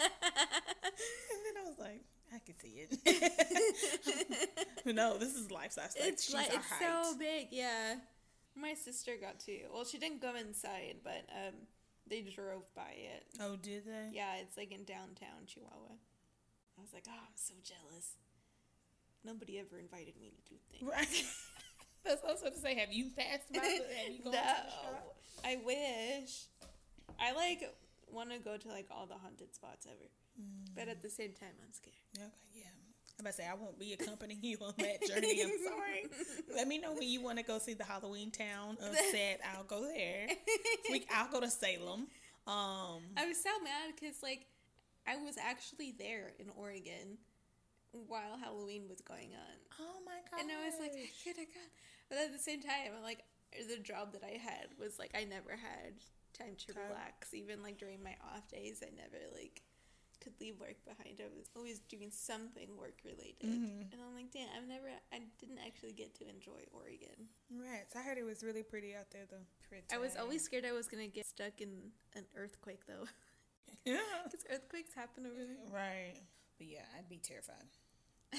and 0.03 1.39
then 1.45 1.55
I 1.59 1.67
was 1.67 1.77
like, 1.79 2.01
I 2.33 2.39
can 2.39 2.57
see 2.59 2.85
it. 2.89 4.85
no, 4.95 5.17
this 5.17 5.35
is 5.35 5.51
life 5.51 5.73
size. 5.73 5.95
Like, 5.99 6.09
it's 6.09 6.33
like 6.33 6.47
it's 6.47 6.69
height. 6.69 6.81
so 6.81 7.17
big. 7.17 7.47
Yeah, 7.51 7.95
my 8.55 8.73
sister 8.73 9.11
got 9.21 9.39
to. 9.41 9.59
Well, 9.73 9.85
she 9.85 9.97
didn't 9.97 10.21
go 10.21 10.33
inside, 10.35 10.97
but 11.03 11.25
um, 11.31 11.53
they 12.09 12.21
drove 12.21 12.63
by 12.75 12.95
it. 12.95 13.25
Oh, 13.39 13.55
did 13.55 13.85
they? 13.85 14.09
Yeah, 14.13 14.35
it's 14.41 14.57
like 14.57 14.71
in 14.71 14.83
downtown 14.83 15.45
Chihuahua. 15.45 15.95
I 16.77 16.81
was 16.81 16.93
like, 16.93 17.05
oh, 17.07 17.11
I'm 17.13 17.35
so 17.35 17.53
jealous. 17.63 18.17
Nobody 19.23 19.59
ever 19.59 19.77
invited 19.77 20.15
me 20.19 20.31
to 20.31 20.41
do 20.49 20.55
things. 20.71 20.89
Right. 20.89 21.25
That's 22.03 22.21
what 22.21 22.29
I 22.29 22.33
was 22.33 22.41
going 22.41 22.53
to 22.53 22.59
say. 22.59 22.75
Have 22.75 22.91
you 22.91 23.11
passed 23.15 23.51
by? 23.53 23.59
Have 23.59 24.11
you 24.11 24.23
gone 24.23 24.33
no, 24.33 24.39
to 24.39 24.63
the 24.65 24.71
shop? 24.71 25.15
I 25.45 25.57
wish. 25.63 26.47
I 27.19 27.31
like 27.31 27.63
want 28.11 28.31
to 28.31 28.39
go 28.39 28.57
to 28.57 28.67
like 28.67 28.87
all 28.91 29.05
the 29.05 29.15
haunted 29.15 29.53
spots 29.55 29.87
ever, 29.87 30.09
but 30.75 30.87
at 30.87 31.01
the 31.01 31.09
same 31.09 31.33
time, 31.33 31.53
I'm 31.63 31.71
scared. 31.71 31.95
Okay, 32.17 32.27
yeah. 32.55 32.63
I'm 33.19 33.25
about 33.25 33.35
to 33.35 33.41
say 33.43 33.47
I 33.47 33.53
won't 33.53 33.79
be 33.79 33.93
accompanying 33.93 34.43
you 34.43 34.57
on 34.61 34.73
that 34.79 35.07
journey. 35.07 35.41
I'm 35.43 35.49
sorry. 35.63 36.05
Let 36.55 36.67
me 36.67 36.79
know 36.79 36.93
when 36.93 37.07
you 37.07 37.21
want 37.21 37.37
to 37.37 37.43
go 37.43 37.59
see 37.59 37.73
the 37.73 37.83
Halloween 37.83 38.31
town 38.31 38.77
of 38.81 38.95
set. 39.11 39.39
I'll 39.55 39.63
go 39.63 39.81
there. 39.81 40.27
We, 40.89 41.05
I'll 41.13 41.31
go 41.31 41.39
to 41.39 41.49
Salem. 41.49 42.07
Um, 42.47 43.01
I 43.15 43.25
was 43.27 43.41
so 43.41 43.51
mad 43.63 43.93
because 43.95 44.21
like 44.23 44.47
I 45.07 45.17
was 45.17 45.35
actually 45.37 45.93
there 45.97 46.33
in 46.39 46.47
Oregon 46.57 47.17
while 48.07 48.37
Halloween 48.41 48.89
was 48.89 49.01
going 49.01 49.29
on. 49.33 49.55
oh 49.79 50.01
my 50.05 50.19
god! 50.31 50.41
And 50.41 50.49
I 50.51 50.65
was 50.65 50.75
like, 50.79 50.91
I 50.91 51.07
could 51.23 51.37
have 51.37 51.53
gone. 51.53 51.71
But 52.09 52.17
at 52.17 52.33
the 52.33 52.39
same 52.39 52.61
time, 52.61 52.91
I'm 52.97 53.03
like, 53.03 53.19
the 53.69 53.81
job 53.81 54.13
that 54.13 54.23
I 54.23 54.37
had 54.37 54.67
was 54.79 54.97
like, 54.97 55.11
I 55.15 55.23
never 55.23 55.51
had 55.51 55.93
time 56.33 56.55
to 56.67 56.73
relax. 56.73 57.33
Even 57.33 57.61
like 57.61 57.77
during 57.77 58.01
my 58.03 58.15
off 58.35 58.49
days, 58.49 58.81
I 58.81 58.89
never 58.95 59.21
like 59.33 59.61
could 60.23 60.33
leave 60.39 60.59
work 60.59 60.79
behind. 60.85 61.19
I 61.19 61.27
was 61.35 61.49
always 61.55 61.79
doing 61.91 62.09
something 62.11 62.69
work 62.77 63.03
related. 63.03 63.43
Mhm. 63.43 63.91
And 63.91 63.99
I'm 64.01 64.15
like, 64.15 64.31
damn, 64.31 64.47
I've 64.55 64.67
never, 64.67 64.87
I 65.11 65.19
didn't 65.39 65.59
actually 65.65 65.91
get 65.91 66.15
to 66.15 66.29
enjoy 66.29 66.63
Oregon. 66.71 67.27
Right. 67.51 67.83
So 67.91 67.99
I 67.99 68.03
heard 68.03 68.17
it 68.17 68.23
was 68.23 68.43
really 68.43 68.63
pretty 68.63 68.95
out 68.95 69.11
there 69.11 69.25
though. 69.29 69.45
Pretty. 69.67 69.85
I 69.91 69.97
was 69.97 70.15
always 70.15 70.43
scared 70.43 70.65
I 70.65 70.71
was 70.71 70.87
going 70.87 71.03
to 71.03 71.11
get 71.13 71.25
stuck 71.25 71.59
in 71.59 71.91
an 72.15 72.25
earthquake 72.35 72.85
though. 72.87 73.05
yeah. 73.85 74.23
Because 74.23 74.45
earthquakes 74.49 74.93
happen 74.95 75.25
over 75.25 75.43
there. 75.43 75.67
Right. 75.71 76.15
But 76.57 76.67
yeah, 76.67 76.85
I'd 76.97 77.09
be 77.09 77.17
terrified. 77.17 77.67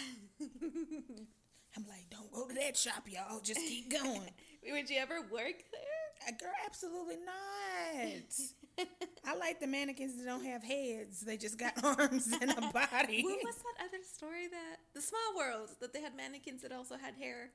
I'm 1.77 1.87
like, 1.89 2.09
don't 2.11 2.31
go 2.33 2.47
to 2.47 2.55
that 2.55 2.77
shop, 2.77 3.09
y'all. 3.09 3.41
Just 3.41 3.61
keep 3.61 3.91
going. 3.91 4.31
Would 4.71 4.89
you 4.91 4.99
ever 4.99 5.21
work 5.23 5.59
there? 5.73 5.94
Uh, 6.27 6.31
Girl, 6.41 6.53
absolutely 6.67 7.17
not. 7.17 8.87
I 9.27 9.37
like 9.37 9.61
the 9.61 9.67
mannequins 9.67 10.17
that 10.17 10.25
don't 10.25 10.45
have 10.45 10.63
heads. 10.63 11.21
They 11.21 11.37
just 11.37 11.59
got 11.59 11.73
arms 11.85 12.29
and 12.41 12.51
a 12.51 12.61
body. 12.73 13.23
What 13.23 13.39
was 13.45 13.57
that 13.57 13.85
other 13.85 14.03
story 14.03 14.47
that 14.49 14.79
the 14.95 15.01
Small 15.01 15.37
World 15.37 15.71
that 15.81 15.93
they 15.93 16.01
had 16.01 16.17
mannequins 16.17 16.63
that 16.63 16.73
also 16.73 16.97
had 16.97 17.15
hair? 17.15 17.51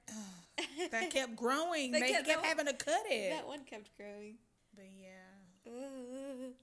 that 0.91 1.09
kept 1.11 1.35
growing. 1.35 1.91
They 1.91 1.99
They, 1.99 2.11
kept- 2.11 2.27
kept, 2.27 2.45
having 2.45 2.65
to 2.67 2.73
cut 2.73 3.03
it. 3.07 3.31
That 3.35 3.47
one 3.47 3.63
kept 3.65 3.95
growing. 3.97 4.35
But 4.75 4.85
yeah. 4.97 5.71
Ugh. 5.71 6.53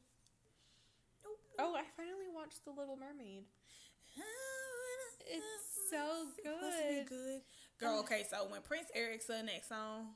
Oh, 1.59 1.75
I 1.75 1.83
finally 1.97 2.29
watched 2.35 2.64
The 2.64 2.71
Little 2.71 2.97
Mermaid. 2.97 3.45
It's 5.29 5.90
so 5.90 6.27
Supposed 6.37 6.77
to 6.83 6.88
be 6.88 6.95
good. 7.01 7.09
good. 7.09 7.40
Girl, 7.81 7.99
okay, 8.01 8.25
so 8.31 8.47
when 8.49 8.61
Prince 8.62 8.87
Eric 8.95 9.23
sung 9.23 9.47
that 9.47 9.66
song, 9.69 10.11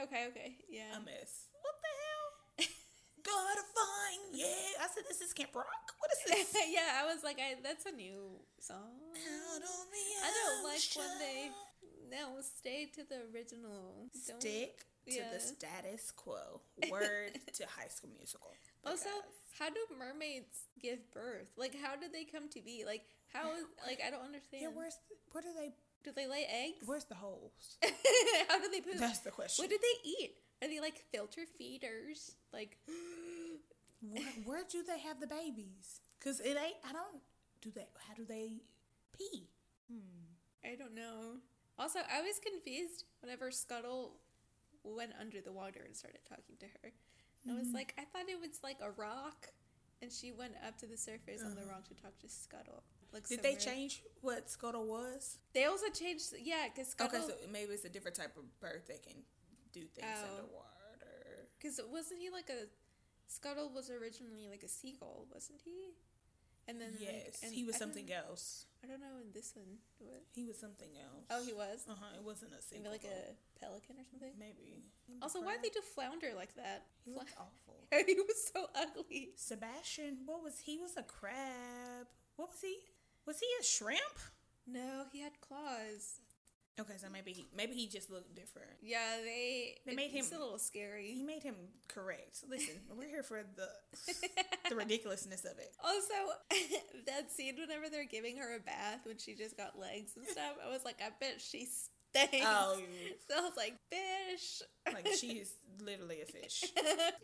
Okay, 0.00 0.26
okay, 0.28 0.56
yeah. 0.70 0.96
a 0.96 1.00
mess. 1.04 1.48
What 1.60 1.76
the 1.80 1.92
hell? 1.92 2.30
Gotta 3.28 3.64
find, 3.76 4.22
yeah. 4.34 4.82
I 4.82 4.88
said, 4.88 5.04
this 5.08 5.20
is 5.20 5.32
Camp 5.32 5.54
Rock? 5.54 5.84
What 5.98 6.10
is 6.10 6.50
this? 6.50 6.56
yeah, 6.74 7.02
I 7.02 7.06
was 7.06 7.22
like, 7.22 7.38
I, 7.38 7.60
that's 7.62 7.86
a 7.86 7.92
new 7.92 8.40
song. 8.58 8.98
Out 9.14 9.62
on 9.62 9.86
the 9.92 10.04
I 10.24 10.30
don't 10.32 10.64
like 10.64 10.82
when 10.96 11.12
they 11.20 11.50
no 12.10 12.40
stay 12.40 12.88
to 12.94 13.02
the 13.08 13.24
original. 13.32 14.08
Don't- 14.26 14.40
Stick 14.40 14.84
to 15.08 15.16
yeah. 15.16 15.32
the 15.32 15.40
status 15.40 16.10
quo. 16.10 16.60
Word 16.90 17.38
to 17.54 17.64
High 17.66 17.88
School 17.88 18.10
Musical. 18.16 18.52
Also, 18.84 19.08
how 19.58 19.68
do 19.68 19.80
mermaids 19.98 20.68
give 20.80 20.98
birth? 21.12 21.50
Like, 21.56 21.74
how 21.74 21.96
did 21.96 22.12
they 22.12 22.24
come 22.24 22.48
to 22.50 22.60
be? 22.60 22.84
Like, 22.86 23.02
how? 23.32 23.52
is 23.52 23.64
Like, 23.86 24.00
I 24.06 24.10
don't 24.10 24.24
understand. 24.24 24.62
yeah, 24.62 24.68
where's 24.72 24.96
where 25.32 25.42
do 25.42 25.48
they? 25.56 25.72
Do 26.04 26.12
they 26.14 26.26
lay 26.26 26.46
eggs? 26.48 26.86
Where's 26.86 27.04
the 27.04 27.14
holes? 27.14 27.78
how 28.48 28.60
do 28.60 28.68
they 28.70 28.80
poop? 28.80 28.98
That's 28.98 29.20
the 29.20 29.30
question. 29.30 29.62
What 29.62 29.70
do 29.70 29.78
they 29.80 30.08
eat? 30.08 30.34
Are 30.62 30.68
they 30.68 30.80
like 30.80 31.02
filter 31.12 31.42
feeders? 31.58 32.36
Like, 32.52 32.78
where, 34.00 34.24
where 34.44 34.62
do 34.70 34.82
they 34.82 34.98
have 35.00 35.20
the 35.20 35.26
babies? 35.26 36.00
Cause 36.22 36.40
it 36.40 36.56
ain't. 36.56 36.76
I 36.88 36.92
don't. 36.92 37.22
Do 37.60 37.70
they? 37.74 37.86
How 38.08 38.14
do 38.14 38.24
they 38.24 38.62
pee? 39.16 39.48
Hmm. 39.90 40.32
I 40.64 40.76
don't 40.76 40.94
know. 40.94 41.38
Also, 41.78 41.98
I 42.00 42.20
was 42.20 42.38
confused 42.38 43.04
whenever 43.20 43.50
Scuttle 43.50 44.14
went 44.84 45.12
under 45.20 45.40
the 45.40 45.52
water 45.52 45.82
and 45.84 45.96
started 45.96 46.20
talking 46.28 46.56
to 46.60 46.66
her. 46.66 46.92
I 47.50 47.54
was 47.58 47.72
like, 47.74 47.92
I 47.98 48.04
thought 48.04 48.28
it 48.28 48.38
was 48.38 48.62
like 48.62 48.78
a 48.80 48.90
rock, 48.92 49.48
and 50.00 50.12
she 50.12 50.30
went 50.30 50.54
up 50.66 50.78
to 50.78 50.86
the 50.86 50.96
surface 50.96 51.42
on 51.42 51.56
the 51.56 51.66
rock 51.66 51.88
to 51.88 51.94
talk 51.94 52.16
to 52.20 52.28
Scuttle. 52.28 52.84
Like, 53.12 53.28
Did 53.28 53.42
they 53.42 53.54
change 53.56 54.02
what 54.22 54.48
Scuttle 54.48 54.86
was? 54.86 55.38
They 55.52 55.64
also 55.64 55.88
changed, 55.92 56.32
yeah, 56.42 56.68
because 56.72 56.88
Scuttle. 56.90 57.18
Okay, 57.18 57.26
so 57.26 57.34
maybe 57.52 57.72
it's 57.72 57.84
a 57.84 57.88
different 57.90 58.16
type 58.16 58.36
of 58.36 58.44
bird 58.60 58.82
that 58.88 59.02
can 59.02 59.16
do 59.72 59.82
things 59.82 60.06
Oh. 60.08 60.24
underwater. 60.40 61.48
Because 61.58 61.80
wasn't 61.92 62.20
he 62.20 62.30
like 62.30 62.48
a 62.50 62.66
Scuttle 63.28 63.70
was 63.70 63.88
originally 63.90 64.48
like 64.48 64.62
a 64.62 64.68
seagull, 64.68 65.26
wasn't 65.32 65.60
he? 65.64 65.94
And 66.68 66.80
then 66.80 66.92
like, 66.92 67.26
Yes, 67.26 67.40
and 67.42 67.52
he 67.52 67.64
was 67.64 67.76
I 67.76 67.78
something 67.78 68.12
else. 68.12 68.66
I 68.84 68.86
don't 68.86 69.00
know 69.00 69.18
in 69.20 69.32
this 69.32 69.52
one. 69.56 69.78
What? 69.98 70.22
He 70.34 70.44
was 70.44 70.58
something 70.58 70.90
else. 70.96 71.26
Oh, 71.30 71.44
he 71.44 71.52
was 71.52 71.84
Uh 71.88 71.94
huh. 71.98 72.16
It 72.16 72.24
wasn't 72.24 72.52
a 72.52 72.62
seagull. 72.62 72.92
maybe 72.92 72.92
like 72.92 73.04
a 73.04 73.60
pelican 73.60 73.96
or 73.98 74.04
something. 74.10 74.32
maybe. 74.38 74.84
Also, 75.20 75.40
why 75.40 75.54
did 75.54 75.62
they 75.64 75.70
do 75.74 75.80
flounder 75.94 76.32
like 76.36 76.54
that? 76.56 76.86
He 77.04 77.12
looked 77.12 77.34
awful. 77.36 77.76
he 78.06 78.14
was 78.14 78.50
so 78.52 78.66
ugly. 78.74 79.30
Sebastian, 79.36 80.18
what 80.24 80.42
was 80.42 80.58
he? 80.60 80.78
Was 80.78 80.96
a 80.96 81.02
crab. 81.02 82.06
What 82.36 82.48
was 82.50 82.60
he? 82.60 82.78
Was 83.26 83.38
he 83.40 83.46
a 83.60 83.64
shrimp? 83.64 84.18
No, 84.66 85.04
he 85.12 85.20
had 85.20 85.40
claws. 85.40 86.20
Okay, 86.80 86.94
so 86.96 87.06
maybe 87.12 87.32
he 87.32 87.46
maybe 87.54 87.74
he 87.74 87.86
just 87.86 88.10
looked 88.10 88.34
different. 88.34 88.70
Yeah, 88.80 89.18
they 89.22 89.76
They 89.86 89.94
made 89.94 90.10
him- 90.10 90.24
a 90.34 90.38
little 90.38 90.58
scary. 90.58 91.12
He 91.14 91.22
made 91.22 91.42
him 91.42 91.54
correct. 91.88 92.38
Listen, 92.48 92.76
we're 92.96 93.08
here 93.08 93.22
for 93.22 93.42
the 93.56 93.68
the 94.70 94.74
ridiculousness 94.76 95.44
of 95.44 95.58
it. 95.58 95.72
Also, 95.84 96.14
that 97.06 97.30
scene 97.30 97.56
whenever 97.60 97.90
they're 97.90 98.06
giving 98.06 98.38
her 98.38 98.56
a 98.56 98.60
bath 98.60 99.00
when 99.04 99.18
she 99.18 99.34
just 99.34 99.56
got 99.56 99.78
legs 99.78 100.12
and 100.16 100.26
stuff, 100.26 100.54
I 100.66 100.70
was 100.70 100.84
like, 100.84 100.96
I 101.04 101.10
bet 101.20 101.40
she 101.40 101.68
Thanks. 102.14 102.44
Oh, 102.46 102.78
So 103.28 103.38
I 103.38 103.40
was 103.40 103.56
like, 103.56 103.74
fish. 103.88 104.60
like 104.92 105.06
she's 105.18 105.50
literally 105.82 106.20
a 106.20 106.26
fish. 106.26 106.62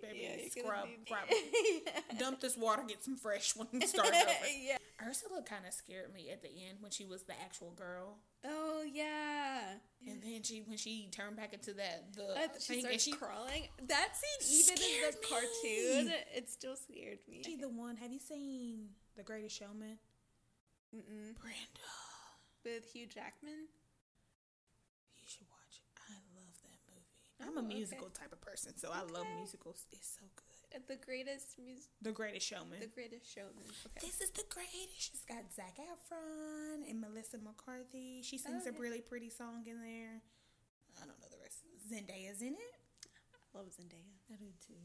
Baby, 0.01 0.21
Yeah, 0.23 0.49
scrub, 0.63 0.89
scrub. 1.05 1.21
yeah. 1.31 2.19
Dump 2.19 2.41
this 2.41 2.57
water, 2.57 2.83
get 2.89 3.05
some 3.05 3.17
fresh 3.17 3.55
one, 3.55 3.69
start 3.87 4.09
over. 4.09 4.31
yeah. 4.59 4.79
Ursula 5.01 5.43
kind 5.43 5.65
of 5.67 5.73
scared 5.73 6.13
me 6.13 6.29
at 6.31 6.43
the 6.43 6.49
end 6.49 6.79
when 6.81 6.91
she 6.91 7.05
was 7.05 7.23
the 7.23 7.35
actual 7.41 7.71
girl, 7.71 8.19
Oh 8.45 8.83
yeah. 8.83 9.75
and 10.07 10.21
then 10.23 10.43
she 10.43 10.61
when 10.67 10.77
she 10.77 11.09
turned 11.13 11.37
back 11.37 11.53
into 11.55 11.73
that 11.75 12.13
the 12.15 12.25
Uh, 12.35 12.49
she 12.59 12.81
starts 12.81 13.03
she 13.05 13.13
crawling. 13.13 13.69
That 13.87 14.09
scene, 14.17 14.59
even 14.61 14.83
in 14.83 15.11
the 15.11 15.17
me. 15.17 15.29
cartoon, 15.31 16.13
it 16.35 16.51
still 16.51 16.75
scared 16.75 17.19
me. 17.29 17.43
she 17.45 17.55
the 17.57 17.69
one. 17.69 17.97
Have 17.97 18.13
you 18.13 18.19
seen 18.19 18.89
The 19.17 19.23
Greatest 19.23 19.57
Showman? 19.57 19.99
Mm-mm. 20.95 21.35
Brenda, 21.39 21.93
With 22.65 22.91
Hugh 22.93 23.07
Jackman. 23.07 23.69
you 25.15 25.27
should 25.29 25.47
watch 25.51 25.79
it. 25.79 25.87
I 26.11 26.15
love 26.35 26.57
that 26.65 26.81
movie. 26.91 27.31
I'm 27.41 27.57
Oh, 27.57 27.61
a 27.61 27.65
okay. 27.65 27.75
musical 27.77 28.09
type 28.11 28.33
of 28.33 28.41
person, 28.41 28.77
so 28.77 28.91
I 28.93 29.03
love 29.03 29.27
musicals. 29.37 29.85
It's 29.93 30.09
so 30.19 30.27
good. 30.35 30.48
The 30.72 30.96
greatest 30.96 31.59
music. 31.59 31.90
The 32.02 32.12
Greatest 32.12 32.46
Showman. 32.46 32.81
The 32.81 32.87
greatest 32.92 33.24
showman. 33.33 33.64
Okay. 33.64 34.00
This 34.07 34.20
is 34.20 34.31
the 34.31 34.44
greatest. 34.52 34.96
She's 35.00 35.24
got 35.28 35.44
Zac 35.54 35.76
Efron 35.81 36.88
and 36.88 37.00
Melissa 37.00 37.38
McCarthy. 37.38 38.20
She 38.22 38.37
sings 38.38 38.64
Oh, 38.66 38.70
a 38.76 38.81
really 38.81 39.00
pretty 39.00 39.31
song 39.31 39.64
in 39.66 39.81
there. 39.81 40.20
I 41.00 41.07
don't 41.07 41.18
know 41.20 41.28
the 41.31 41.40
rest. 41.40 41.64
Zendaya's 41.88 42.42
in 42.42 42.52
it. 42.54 42.74
I 43.54 43.59
love 43.59 43.68
Zendaya. 43.68 44.12
I 44.33 44.37
do 44.37 44.46
too. 44.66 44.76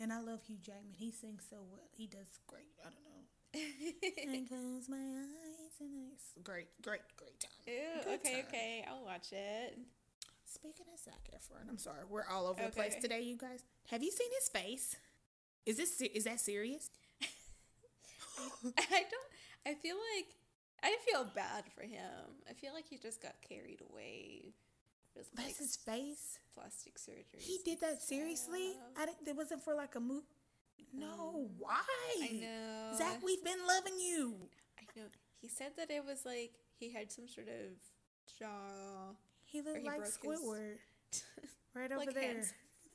And 0.00 0.12
I 0.12 0.20
love 0.20 0.42
Hugh 0.42 0.58
Jackman. 0.60 0.94
He 0.96 1.10
sings 1.12 1.44
so 1.48 1.56
well. 1.70 1.88
He 1.96 2.06
does 2.06 2.38
great. 2.46 2.74
I 2.84 2.90
don't 2.90 3.04
know. 3.06 3.22
I 3.54 4.44
close 4.46 4.88
my 4.88 4.96
eyes 4.98 5.74
and 5.80 6.12
it's 6.12 6.34
great, 6.42 6.68
great, 6.82 7.00
great 7.16 7.38
time. 7.40 7.50
Ew, 7.66 8.02
Good 8.04 8.20
okay, 8.20 8.34
time. 8.34 8.44
okay, 8.48 8.84
I'll 8.88 9.04
watch 9.04 9.32
it. 9.32 9.78
Speaking 10.44 10.86
of 10.92 10.98
Zac 11.00 11.28
Efron, 11.34 11.68
I'm 11.68 11.78
sorry, 11.78 12.04
we're 12.08 12.24
all 12.30 12.46
over 12.46 12.60
the 12.62 12.70
place 12.72 12.94
today, 13.00 13.20
you 13.22 13.36
guys. 13.36 13.64
Have 13.90 14.02
you 14.02 14.10
seen 14.10 14.28
his 14.40 14.48
face? 14.48 14.96
Is 15.68 15.76
this 15.76 16.00
is 16.00 16.24
that 16.24 16.40
serious? 16.40 16.88
I 17.22 19.04
don't. 19.04 19.30
I 19.66 19.74
feel 19.74 19.96
like 20.16 20.32
I 20.82 20.96
feel 21.06 21.26
bad 21.34 21.64
for 21.76 21.82
him. 21.82 22.40
I 22.48 22.54
feel 22.54 22.72
like 22.72 22.86
he 22.88 22.96
just 22.96 23.20
got 23.20 23.34
carried 23.46 23.82
away 23.90 24.54
with 25.14 25.28
like 25.36 25.58
his 25.58 25.76
face. 25.76 26.38
plastic 26.54 26.98
surgery. 26.98 27.40
He 27.40 27.58
did 27.66 27.82
that 27.82 28.00
seriously? 28.00 28.72
I 28.96 29.04
didn't. 29.04 29.28
It 29.28 29.36
wasn't 29.36 29.62
for 29.62 29.74
like 29.74 29.94
a 29.94 30.00
move. 30.00 30.22
No, 30.96 31.34
mm. 31.36 31.48
why? 31.58 31.82
I 32.22 32.32
know. 32.32 32.96
Zac, 32.96 33.22
we've 33.22 33.44
been 33.44 33.60
loving 33.66 34.00
you. 34.00 34.36
I 34.78 34.84
know. 34.98 35.06
He 35.42 35.48
said 35.48 35.72
that 35.76 35.90
it 35.90 36.02
was 36.02 36.24
like 36.24 36.52
he 36.78 36.90
had 36.90 37.12
some 37.12 37.28
sort 37.28 37.48
of 37.48 37.76
jaw. 38.38 39.12
He 39.44 39.60
looked 39.60 39.80
he 39.80 39.86
like 39.86 39.98
broke 39.98 40.06
his- 40.06 40.16
Squidward 40.16 40.78
right 41.74 41.92
over 41.92 42.06
like 42.06 42.14
there, 42.14 42.22
hands- 42.22 42.54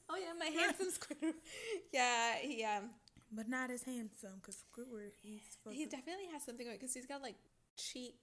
Oh 0.09 0.15
yeah, 0.17 0.33
my 0.37 0.45
handsome 0.61 0.87
Squidward. 0.87 1.33
yeah, 1.91 2.35
he 2.41 2.63
um 2.63 2.89
but 3.31 3.49
not 3.49 3.71
as 3.71 3.83
handsome 3.83 4.39
because 4.41 4.57
Squidward. 4.57 5.11
He's 5.21 5.41
he 5.71 5.85
definitely 5.85 6.27
has 6.31 6.43
something 6.43 6.67
because 6.71 6.93
he's 6.93 7.05
got 7.05 7.21
like 7.21 7.35
cheek. 7.77 8.19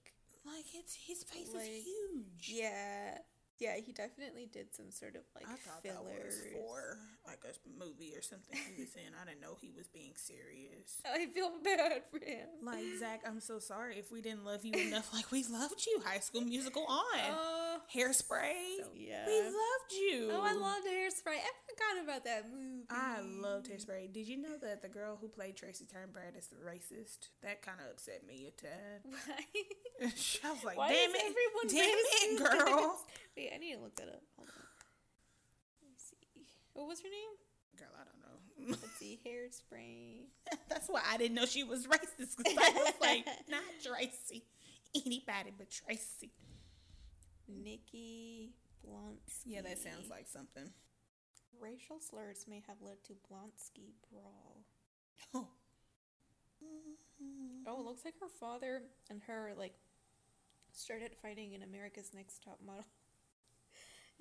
like 0.47 0.65
it's 0.75 0.95
his 0.95 1.25
face 1.25 1.53
like, 1.55 1.63
is 1.69 1.85
huge. 1.85 2.49
Yeah, 2.49 3.19
yeah. 3.61 3.77
He 3.77 3.93
definitely 3.93 4.49
did 4.51 4.75
some 4.75 4.91
sort 4.91 5.15
of 5.17 5.23
like 5.35 5.45
I 5.47 5.55
thought 5.57 5.83
fillers. 5.83 6.07
that 6.07 6.25
was 6.27 6.41
for 6.53 6.99
like 7.27 7.41
a 7.45 7.53
movie 7.79 8.13
or 8.17 8.23
something 8.23 8.57
he 8.75 8.83
was 8.83 8.95
in. 8.97 9.13
I 9.21 9.25
didn't 9.29 9.41
know 9.41 9.57
he 9.61 9.71
was 9.77 9.87
being 9.89 10.13
serious. 10.17 10.99
I 11.07 11.27
feel 11.27 11.51
bad 11.63 12.03
for 12.11 12.19
him. 12.25 12.49
Like 12.63 12.85
Zac, 12.99 13.23
I'm 13.27 13.41
so 13.41 13.59
sorry 13.59 13.99
if 13.99 14.11
we 14.11 14.21
didn't 14.21 14.45
love 14.45 14.65
you 14.65 14.73
enough. 14.89 15.13
Like 15.13 15.31
we 15.31 15.45
loved 15.45 15.87
you. 15.87 16.01
High 16.05 16.21
School 16.21 16.43
Musical 16.43 16.85
on. 16.89 17.21
Oh, 17.31 17.79
Hairspray. 17.95 18.81
so- 18.81 18.91
yeah. 18.95 19.27
We 19.27 19.41
loved 19.43 19.91
you. 19.93 20.29
Oh, 20.33 20.43
I 20.43 20.53
loved 20.53 20.87
Hairspray. 20.87 21.37
I 21.39 21.51
forgot 21.69 22.05
about 22.05 22.25
that 22.25 22.47
movie. 22.51 22.87
I 22.91 23.21
loved 23.21 23.71
Hairspray. 23.71 24.13
Did 24.13 24.27
you 24.27 24.37
know 24.41 24.57
that 24.63 24.83
the 24.83 24.89
girl 24.89 25.19
who 25.21 25.29
played 25.29 25.57
Tracy 25.57 25.87
Turnberg 25.87 26.35
is 26.39 26.49
racist? 26.67 27.29
That 27.43 27.63
kind 27.63 27.79
of 27.81 27.91
upset 27.93 28.27
me 28.27 28.49
a 28.49 28.61
tad. 28.61 29.01
Why? 29.05 29.45
I 30.45 30.51
was 30.53 30.65
like, 30.65 30.79
Why 30.79 30.89
damn 30.89 31.11
it, 31.15 31.21
everyone 31.21 31.69
damn 31.69 31.99
it, 31.99 32.41
racist? 32.41 32.67
girl. 32.67 33.01
Wait, 33.41 33.53
I 33.55 33.57
need 33.57 33.73
to 33.73 33.81
look 33.81 33.97
that 33.97 34.09
up. 34.09 34.21
Hold 34.37 34.51
on. 34.51 34.65
Let 35.81 35.89
me 35.89 35.97
see. 35.97 36.45
What 36.75 36.87
was 36.87 37.01
her 37.01 37.09
name? 37.09 37.33
Girl, 37.79 37.89
I 37.97 38.05
don't 38.05 38.21
know. 38.21 38.77
Let's 38.77 38.99
see. 38.99 39.19
Hairspray. 39.27 40.27
That's 40.69 40.89
why 40.89 41.01
I 41.11 41.17
didn't 41.17 41.37
know 41.37 41.47
she 41.47 41.65
was 41.65 41.87
racist 41.87 42.37
because 42.37 42.59
I 42.59 42.71
was 42.75 42.93
like, 43.01 43.25
not 43.49 43.63
Tracy, 43.83 44.45
anybody 44.95 45.53
but 45.57 45.71
Tracy. 45.71 46.33
Nikki 47.49 48.53
Blonsky. 48.87 49.47
Yeah, 49.47 49.63
that 49.63 49.79
sounds 49.79 50.11
like 50.11 50.29
something. 50.29 50.69
Racial 51.59 51.99
slurs 51.99 52.45
may 52.47 52.63
have 52.67 52.77
led 52.83 53.03
to 53.05 53.15
Blonsky 53.15 53.95
brawl. 54.13 54.67
Oh. 55.35 55.49
Oh, 57.67 57.81
it 57.81 57.85
looks 57.87 58.05
like 58.05 58.15
her 58.21 58.29
father 58.41 58.83
and 59.11 59.21
her 59.27 59.53
like 59.57 59.75
started 60.73 61.13
fighting 61.21 61.53
in 61.53 61.63
America's 61.63 62.13
Next 62.15 62.43
Top 62.43 62.59
Model 62.67 62.85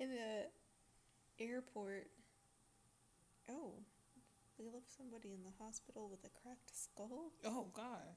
in 0.00 0.10
the 0.10 1.44
airport. 1.44 2.08
Oh, 3.48 3.74
they 4.58 4.64
left 4.64 4.90
somebody 4.96 5.32
in 5.32 5.42
the 5.44 5.52
hospital 5.64 6.08
with 6.10 6.24
a 6.24 6.30
cracked 6.42 6.70
skull. 6.76 7.32
Oh 7.44 7.68
God. 7.72 8.16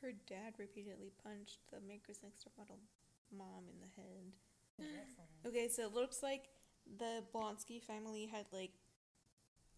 Her 0.00 0.12
dad 0.28 0.54
repeatedly 0.58 1.10
punched 1.24 1.58
the 1.70 1.78
America's 1.78 2.20
Next 2.22 2.46
Model 2.56 2.78
mom 3.36 3.64
in 3.72 3.80
the 3.80 4.00
head. 4.00 4.32
Okay, 5.46 5.68
so 5.68 5.82
it 5.82 5.92
looks 5.94 6.22
like 6.22 6.44
the 6.98 7.24
Blonsky 7.34 7.82
family 7.82 8.26
had 8.26 8.46
like 8.52 8.70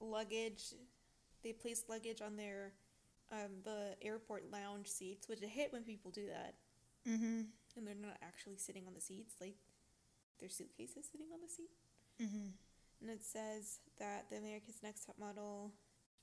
luggage. 0.01 0.75
They 1.43 1.53
placed 1.53 1.89
luggage 1.89 2.21
on 2.21 2.37
their 2.37 2.73
um 3.33 3.63
the 3.65 3.95
airport 4.03 4.51
lounge 4.53 4.89
seats, 4.89 5.29
which 5.29 5.41
I 5.43 5.47
hate 5.47 5.73
when 5.73 5.83
people 5.85 6.11
do 6.11 6.27
that 6.27 6.55
Mm-hmm. 7.09 7.41
and 7.79 7.87
they're 7.87 7.95
not 7.95 8.19
actually 8.23 8.57
sitting 8.59 8.85
on 8.87 8.93
the 8.93 9.01
seats, 9.01 9.37
like 9.41 9.55
their 10.41 10.49
suitcases 10.49 11.07
sitting 11.11 11.29
on 11.33 11.41
the 11.45 11.49
seat. 11.49 11.71
Mm-hmm. 12.21 12.57
And 13.01 13.11
it 13.11 13.25
says 13.25 13.81
that 13.99 14.27
the 14.31 14.37
America's 14.37 14.83
Next 14.83 15.07
Top 15.07 15.17
Model 15.19 15.73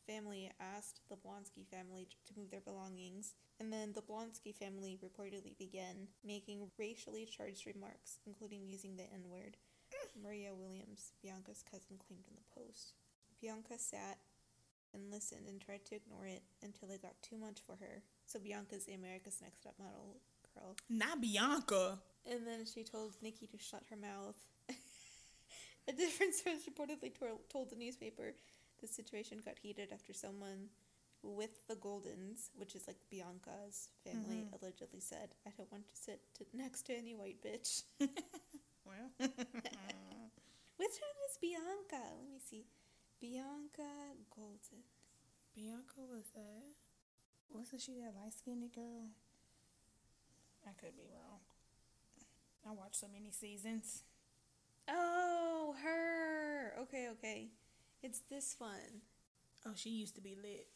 family 0.05 0.51
asked 0.59 1.01
the 1.09 1.15
Blonsky 1.15 1.65
family 1.65 2.07
to 2.25 2.33
move 2.37 2.49
their 2.49 2.61
belongings, 2.61 3.33
and 3.59 3.73
then 3.73 3.93
the 3.93 4.01
Blonsky 4.01 4.55
family 4.55 4.99
reportedly 5.03 5.57
began 5.57 6.07
making 6.23 6.69
racially 6.77 7.25
charged 7.25 7.65
remarks, 7.65 8.19
including 8.25 8.67
using 8.67 8.95
the 8.95 9.03
N 9.03 9.29
word. 9.29 9.57
Maria 10.23 10.53
Williams, 10.53 11.13
Bianca's 11.23 11.63
cousin, 11.63 11.97
claimed 11.97 12.25
in 12.27 12.35
the 12.35 12.61
post. 12.61 12.93
Bianca 13.41 13.77
sat 13.77 14.17
and 14.93 15.11
listened 15.11 15.47
and 15.47 15.61
tried 15.61 15.85
to 15.85 15.95
ignore 15.95 16.25
it 16.25 16.43
until 16.63 16.89
it 16.89 17.01
got 17.01 17.21
too 17.21 17.37
much 17.37 17.59
for 17.65 17.75
her. 17.79 18.03
So 18.25 18.39
Bianca's 18.39 18.85
the 18.85 18.93
America's 18.93 19.41
Next 19.41 19.61
Top 19.61 19.75
Model 19.77 20.17
girl. 20.55 20.75
Not 20.89 21.21
Bianca. 21.21 21.99
And 22.29 22.45
then 22.45 22.65
she 22.65 22.83
told 22.83 23.13
Nikki 23.21 23.47
to 23.47 23.57
shut 23.57 23.83
her 23.89 23.95
mouth. 23.95 24.35
A 25.89 25.93
different 25.93 26.33
source 26.35 26.63
reportedly 26.69 27.11
told 27.49 27.69
the 27.69 27.75
newspaper 27.77 28.33
the 28.81 28.87
situation 28.87 29.39
got 29.43 29.57
heated 29.57 29.89
after 29.93 30.11
someone 30.13 30.67
with 31.23 31.65
the 31.67 31.75
Goldens, 31.75 32.49
which 32.55 32.75
is 32.75 32.85
like 32.87 32.97
Bianca's 33.09 33.89
family, 34.03 34.45
Mhm. 34.45 34.61
allegedly 34.61 34.99
said, 34.99 35.33
I 35.45 35.51
don't 35.57 35.71
want 35.71 35.87
to 35.87 35.95
sit 35.95 36.21
to- 36.35 36.45
next 36.53 36.83
to 36.87 36.93
any 36.95 37.15
white 37.15 37.41
bitch. 37.41 37.83
well. 38.85 39.09
Which 40.77 40.97
one 41.01 41.17
is 41.27 41.37
Bianca? 41.41 42.03
Let 42.19 42.29
me 42.29 42.39
see. 42.39 42.65
Bianca 43.19 44.13
Golden. 44.35 44.83
Bianca 45.55 46.01
was 46.07 46.29
that? 46.35 46.75
Wasn't 47.49 47.81
she 47.81 47.93
that 47.95 48.13
light 48.15 48.33
skinned 48.33 48.71
girl? 48.73 49.09
I 50.67 50.71
could 50.79 50.95
be 50.95 51.07
wrong. 51.09 51.39
I 52.67 52.73
watched 52.73 52.97
so 52.97 53.07
many 53.11 53.31
seasons. 53.31 54.03
Oh, 54.89 55.75
her. 55.83 56.73
Okay, 56.83 57.07
okay. 57.13 57.47
It's 58.03 58.19
this 58.29 58.55
one. 58.57 59.01
Oh, 59.65 59.71
she 59.75 59.89
used 59.89 60.15
to 60.15 60.21
be 60.21 60.35
lit. 60.41 60.67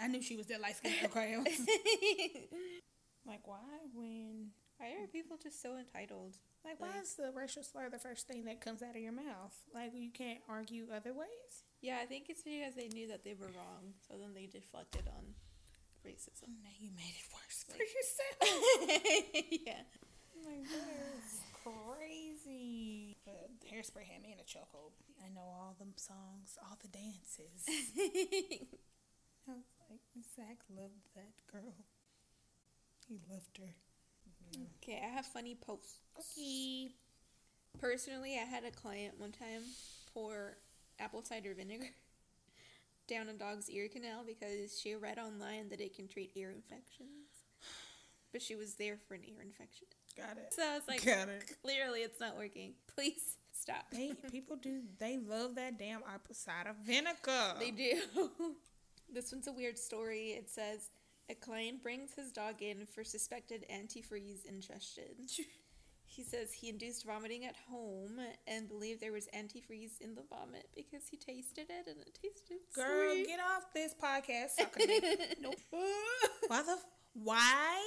I 0.00 0.06
knew 0.08 0.22
she 0.22 0.36
was 0.36 0.46
that 0.46 0.60
light 0.60 0.76
skinned. 0.76 0.94
Okay. 1.04 1.36
Like, 3.26 3.46
why 3.46 3.58
when? 3.94 4.48
Why 4.78 4.92
are 4.96 5.06
people 5.06 5.36
just 5.36 5.60
so 5.60 5.76
entitled? 5.76 6.38
Like, 6.64 6.80
why 6.80 6.98
is 7.02 7.14
the 7.16 7.30
racial 7.34 7.62
slur 7.62 7.90
the 7.90 7.98
first 7.98 8.26
thing 8.26 8.44
that 8.46 8.62
comes 8.62 8.82
out 8.82 8.96
of 8.96 9.02
your 9.02 9.12
mouth? 9.12 9.52
Like, 9.74 9.92
you 9.94 10.10
can't 10.10 10.40
argue 10.48 10.86
other 10.94 11.12
ways. 11.12 11.64
Yeah, 11.82 11.98
I 12.02 12.06
think 12.06 12.26
it's 12.28 12.42
because 12.42 12.74
they 12.76 12.88
knew 12.88 13.08
that 13.08 13.22
they 13.22 13.34
were 13.34 13.52
wrong, 13.54 13.92
so 14.08 14.14
then 14.18 14.32
they 14.34 14.46
deflected 14.46 15.02
on 15.06 15.34
racism. 16.06 16.48
Now 16.62 16.72
you 16.78 16.90
made 16.96 17.12
it 17.12 17.28
worse 17.32 17.64
for 17.68 17.76
yourself. 17.76 19.44
yeah. 19.66 19.82
That 20.44 20.60
is 21.18 21.40
crazy. 21.64 23.16
But 23.24 23.50
hairspray 23.66 24.04
had 24.04 24.22
me 24.22 24.32
in 24.32 24.40
a 24.40 24.44
chokehold. 24.48 24.92
I 25.24 25.28
know 25.34 25.42
all 25.42 25.76
them 25.78 25.92
songs, 25.96 26.56
all 26.62 26.78
the 26.80 26.88
dances. 26.88 27.64
I 29.48 29.52
was 29.52 29.64
like, 29.90 30.00
Zac 30.36 30.58
loved 30.74 31.08
that 31.14 31.34
girl. 31.50 31.74
He 33.08 33.18
loved 33.30 33.58
her. 33.58 33.74
Mm-hmm. 34.54 34.62
okay, 34.82 35.02
I 35.04 35.08
have 35.08 35.26
funny 35.26 35.54
posts. 35.54 35.98
Okay. 36.18 36.92
Personally, 37.78 38.38
I 38.40 38.44
had 38.44 38.64
a 38.64 38.70
client 38.70 39.14
one 39.18 39.32
time 39.32 39.62
pour 40.12 40.56
apple 40.98 41.22
cider 41.22 41.54
vinegar 41.54 41.86
down 43.08 43.28
a 43.28 43.32
dog's 43.32 43.70
ear 43.70 43.88
canal 43.88 44.22
because 44.26 44.78
she 44.80 44.94
read 44.94 45.18
online 45.18 45.68
that 45.70 45.80
it 45.80 45.94
can 45.94 46.08
treat 46.08 46.32
ear 46.34 46.50
infections. 46.50 47.46
But 48.32 48.42
she 48.42 48.54
was 48.54 48.74
there 48.74 48.96
for 49.08 49.14
an 49.14 49.22
ear 49.24 49.42
infection. 49.42 49.86
Got 50.26 50.36
it. 50.38 50.54
So 50.54 50.62
I 50.62 50.74
was 50.74 50.88
like, 50.88 51.04
Got 51.04 51.28
it. 51.28 51.56
clearly 51.62 52.00
it's 52.00 52.20
not 52.20 52.36
working. 52.36 52.74
Please 52.94 53.36
stop. 53.52 53.84
They 53.92 54.12
people 54.30 54.56
do 54.56 54.82
they 54.98 55.18
love 55.18 55.54
that 55.56 55.78
damn 55.78 56.00
apple 56.12 56.34
cider 56.34 56.74
vinegar. 56.84 57.54
They 57.58 57.70
do. 57.70 58.00
this 59.12 59.32
one's 59.32 59.48
a 59.48 59.52
weird 59.52 59.78
story. 59.78 60.30
It 60.30 60.50
says 60.50 60.90
a 61.30 61.34
client 61.34 61.82
brings 61.82 62.12
his 62.14 62.32
dog 62.32 62.60
in 62.62 62.86
for 62.86 63.04
suspected 63.04 63.64
antifreeze 63.72 64.44
ingestion. 64.46 65.04
He 66.12 66.24
says 66.24 66.52
he 66.52 66.68
induced 66.68 67.06
vomiting 67.06 67.44
at 67.44 67.54
home 67.70 68.18
and 68.48 68.68
believed 68.68 69.00
there 69.00 69.12
was 69.12 69.28
antifreeze 69.28 70.00
in 70.00 70.16
the 70.16 70.22
vomit 70.28 70.66
because 70.74 71.02
he 71.08 71.16
tasted 71.16 71.66
it 71.70 71.86
and 71.86 72.00
it 72.00 72.18
tasted 72.20 72.58
Girl, 72.74 73.12
sweet. 73.12 73.28
get 73.28 73.38
off 73.38 73.72
this 73.72 73.94
podcast 73.94 74.58
nope. 75.40 75.54
Why 76.48 76.62
the 76.62 76.76
why? 77.14 77.80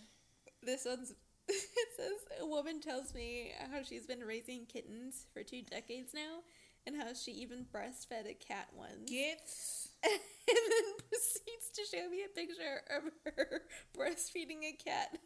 This 0.62 0.84
one's. 0.84 1.14
It 1.48 1.88
says 1.96 2.38
a 2.40 2.46
woman 2.46 2.80
tells 2.80 3.12
me 3.14 3.52
how 3.72 3.82
she's 3.82 4.06
been 4.06 4.20
raising 4.20 4.64
kittens 4.66 5.26
for 5.34 5.42
two 5.42 5.62
decades 5.62 6.14
now, 6.14 6.38
and 6.86 6.96
how 6.96 7.14
she 7.14 7.32
even 7.32 7.66
breastfed 7.74 8.30
a 8.30 8.34
cat 8.34 8.68
once. 8.74 9.10
Get 9.10 9.40
and 10.04 10.20
then 10.48 10.94
proceeds 11.10 11.70
to 11.74 11.82
show 11.96 12.08
me 12.08 12.22
a 12.24 12.28
picture 12.28 12.82
of 12.96 13.10
her 13.24 13.62
breastfeeding 13.96 14.62
a 14.64 14.72
cat 14.72 15.18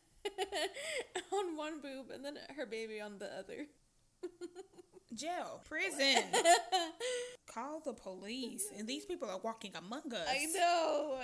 on 1.33 1.57
one 1.57 1.81
boob 1.81 2.11
and 2.13 2.25
then 2.25 2.39
her 2.57 2.67
baby 2.67 3.01
on 3.01 3.19
the 3.19 3.27
other. 3.39 3.67
jail, 5.15 5.63
prison. 5.67 6.25
Call 7.47 7.81
the 7.85 7.95
police. 7.95 8.65
And 8.77 8.89
these 8.89 9.05
people 9.07 9.29
are 9.31 9.39
walking 9.39 9.73
among 9.77 10.13
us. 10.13 10.29
I 10.29 10.47
know. 10.47 11.21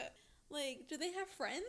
Like, 0.52 0.88
do 0.88 0.96
they 0.96 1.12
have 1.12 1.28
friends? 1.28 1.64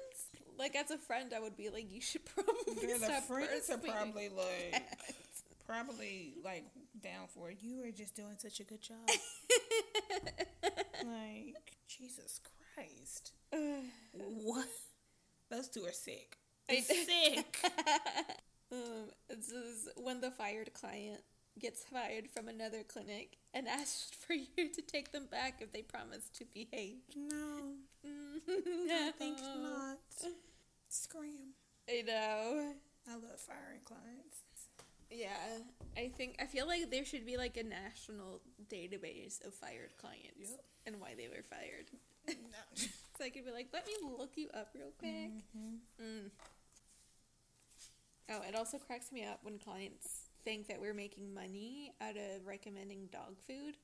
Like, 0.58 0.76
as 0.76 0.92
a 0.92 0.98
friend, 0.98 1.34
I 1.36 1.40
would 1.40 1.56
be 1.56 1.70
like, 1.70 1.92
you 1.92 2.02
should 2.02 2.26
probably 2.36 2.88
Yeah, 2.88 2.98
the 2.98 3.22
friends 3.28 3.70
are 3.70 3.78
probably 3.78 4.30
like 4.30 4.72
cats." 4.72 5.44
probably 5.68 6.34
like 6.44 6.66
down 7.02 7.28
for 7.34 7.50
it. 7.50 7.58
You 7.62 7.84
are 7.84 7.92
just 7.92 8.16
doing 8.16 8.36
such 8.38 8.60
a 8.60 8.64
good 8.64 8.82
job. 8.82 8.98
like 11.06 11.78
Jesus 11.88 12.40
Christ. 12.76 13.32
What? 14.14 14.68
Those 15.50 15.70
two 15.70 15.84
are 15.86 15.92
sick. 15.92 16.38
They're 16.70 16.82
sick. 16.82 17.58
um, 18.72 19.10
it 19.30 19.44
says 19.44 19.90
when 19.98 20.22
the 20.22 20.32
fired 20.32 20.74
client 20.74 21.22
gets 21.60 21.84
fired 21.84 22.30
from 22.30 22.48
another 22.48 22.84
clinic 22.84 23.38
and 23.54 23.68
asked 23.68 24.16
for 24.16 24.34
you 24.34 24.70
to 24.74 24.82
take 24.82 25.12
them 25.12 25.28
back 25.30 25.62
if 25.62 25.72
they 25.72 25.82
promise 25.82 26.30
to 26.36 26.46
behave. 26.54 26.98
no, 27.16 27.74
no, 28.48 29.08
I 29.08 29.12
think 29.18 29.38
not. 29.62 29.98
Scram. 30.90 31.54
I 31.90 32.02
know. 32.02 32.74
I 33.10 33.14
love 33.16 33.40
firing 33.40 33.82
clients. 33.86 34.38
Yeah, 35.12 35.60
I 35.98 36.08
think 36.10 36.38
I 36.42 36.46
feel 36.46 36.66
like 36.68 36.90
there 36.90 37.06
should 37.06 37.26
be 37.26 37.38
like 37.38 37.58
a 37.58 37.64
national 37.64 38.42
database 38.72 39.46
of 39.46 39.54
fired 39.54 39.92
clients 40.00 40.50
Yep. 40.52 40.64
and 40.88 41.00
why 41.00 41.14
they 41.18 41.28
were 41.28 41.44
fired. 41.44 41.90
No. 42.28 42.88
So 43.16 43.24
I 43.26 43.30
could 43.30 43.46
be 43.46 43.52
like, 43.52 43.68
let 43.72 43.86
me 43.86 43.94
look 44.18 44.32
you 44.38 44.48
up 44.56 44.70
real 44.74 44.90
quick. 44.98 45.30
Mm. 46.02 46.32
Oh, 48.32 48.42
it 48.48 48.56
also 48.56 48.80
cracks 48.80 49.12
me 49.12 49.24
up 49.24 49.38
when 49.44 49.60
clients 49.60 50.30
think 50.44 50.68
that 50.68 50.82
we're 50.82 50.96
making 50.96 51.32
money 51.32 51.94
out 52.02 52.16
of 52.16 52.48
recommending 52.48 53.08
dog 53.12 53.36
food. 53.46 53.76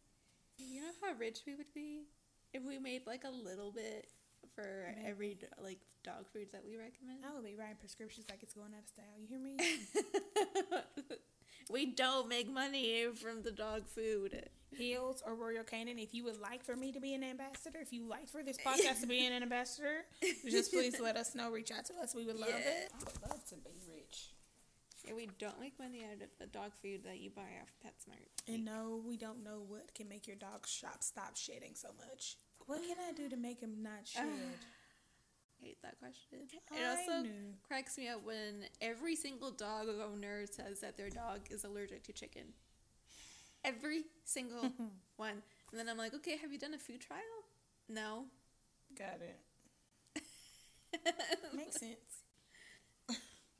You 0.57 0.81
know 0.81 0.87
how 1.03 1.13
rich 1.19 1.41
we 1.45 1.53
would 1.53 1.71
be 1.75 2.05
if 2.53 2.63
we 2.65 2.79
made 2.79 3.05
like 3.05 3.23
a 3.23 3.29
little 3.29 3.71
bit 3.71 4.07
for 4.56 4.93
Maybe. 4.95 5.08
every 5.08 5.38
like 5.63 5.80
dog 6.04 6.25
foods 6.34 6.52
that 6.52 6.63
we 6.65 6.75
recommend. 6.78 7.19
I 7.28 7.34
will 7.34 7.43
be 7.43 7.56
writing 7.56 7.78
prescriptions 7.80 8.25
like 8.30 8.43
it's 8.43 8.54
going 8.54 8.73
out 8.73 8.84
of 8.84 8.88
style. 8.88 9.17
You 9.19 9.28
hear 9.28 9.39
me? 9.39 9.58
we 11.69 11.86
don't 11.88 12.28
make 12.28 12.52
money 12.52 13.06
from 13.21 13.43
the 13.43 13.52
dog 13.52 13.88
food. 13.88 14.49
Hill's 14.71 15.21
or 15.25 15.36
Royal 15.36 15.63
Canin. 15.63 16.02
If 16.02 16.13
you 16.13 16.23
would 16.25 16.39
like 16.39 16.63
for 16.63 16.75
me 16.75 16.91
to 16.91 16.99
be 16.99 17.13
an 17.13 17.23
ambassador, 17.23 17.80
if 17.82 17.91
you 17.91 18.08
like 18.08 18.30
for 18.30 18.43
this 18.43 18.58
podcast 18.58 19.02
to 19.02 19.08
be 19.08 19.25
an 19.25 19.41
ambassador, 19.41 20.06
just 20.49 20.71
please 20.71 20.99
let 20.99 21.15
us 21.17 21.36
know. 21.36 21.49
Reach 21.52 21.71
out 21.71 21.86
to 21.86 21.93
us. 22.02 22.13
We 22.15 22.25
would 22.25 22.39
love 22.39 22.49
Yeah. 22.49 22.86
it. 22.86 22.91
I 22.93 22.97
would 22.99 23.30
love 23.30 23.45
to 23.49 23.56
be 23.56 23.71
rich. 23.91 24.30
Yeah, 25.08 25.13
we 25.15 25.28
don't 25.39 25.60
make 25.60 25.80
money 25.80 26.04
out 26.06 26.21
of 26.21 26.30
the 26.39 26.45
dog 26.45 26.71
food 26.82 27.04
that 27.06 27.19
you 27.19 27.30
buy 27.32 27.41
off 27.62 27.71
PetSmart. 27.84 28.54
And 28.54 28.65
no, 28.65 29.02
we 29.08 29.17
don't 29.17 29.43
know 29.43 29.63
what 29.67 29.95
can 29.95 30.08
make 30.10 30.28
your 30.28 30.36
dog 30.36 30.67
shop 30.67 31.02
stop 31.04 31.36
shedding 31.36 31.71
so 31.73 31.89
much. 32.10 32.36
What 32.69 32.82
can 32.84 32.97
I 33.10 33.13
do 33.13 33.27
to 33.29 33.36
make 33.36 33.60
him 33.62 33.82
not 33.82 34.01
shed? 34.05 34.25
Hate 35.60 35.82
that 35.82 35.99
question. 35.99 36.47
It 36.71 36.86
also 36.88 37.23
knew. 37.23 37.55
cracks 37.67 37.97
me 37.97 38.08
up 38.08 38.23
when 38.23 38.65
every 38.79 39.15
single 39.15 39.49
dog 39.49 39.88
owner 39.89 40.45
says 40.45 40.79
that 40.82 40.95
their 40.95 41.10
dog 41.10 41.39
is 41.49 41.63
allergic 41.63 42.03
to 42.03 42.13
chicken. 42.13 42.43
Every 43.65 44.03
single 44.23 44.71
one. 45.17 45.41
And 45.71 45.79
then 45.79 45.89
I'm 45.89 45.97
like, 45.97 46.13
okay, 46.13 46.38
have 46.38 46.53
you 46.53 46.60
done 46.60 46.75
a 46.75 46.77
food 46.77 47.01
trial? 47.01 47.19
No. 47.89 48.25
Got 48.95 49.19
it. 49.21 49.39
Makes 51.55 51.79
sense. 51.79 52.23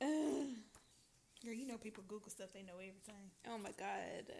Girl, 1.44 1.54
you 1.54 1.66
know 1.66 1.78
people 1.78 2.04
Google 2.06 2.30
stuff, 2.30 2.52
they 2.54 2.62
know 2.62 2.74
everything. 2.74 3.32
Oh 3.48 3.58
my 3.58 3.72
god. 3.76 4.32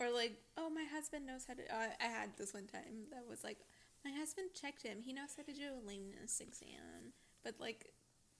Or 0.00 0.10
like, 0.10 0.32
oh, 0.56 0.70
my 0.70 0.84
husband 0.92 1.26
knows 1.26 1.44
how 1.46 1.54
to. 1.54 1.62
Uh, 1.62 1.88
I 2.00 2.06
had 2.06 2.30
this 2.36 2.54
one 2.54 2.66
time 2.66 3.06
that 3.12 3.24
was 3.28 3.44
like, 3.44 3.58
my 4.04 4.10
husband 4.12 4.48
checked 4.60 4.82
him. 4.82 4.98
He 5.02 5.12
knows 5.12 5.30
how 5.36 5.42
to 5.44 5.52
do 5.52 5.62
a 5.74 5.86
lameness 5.86 6.40
exam. 6.40 7.12
But 7.44 7.54
like, 7.60 7.92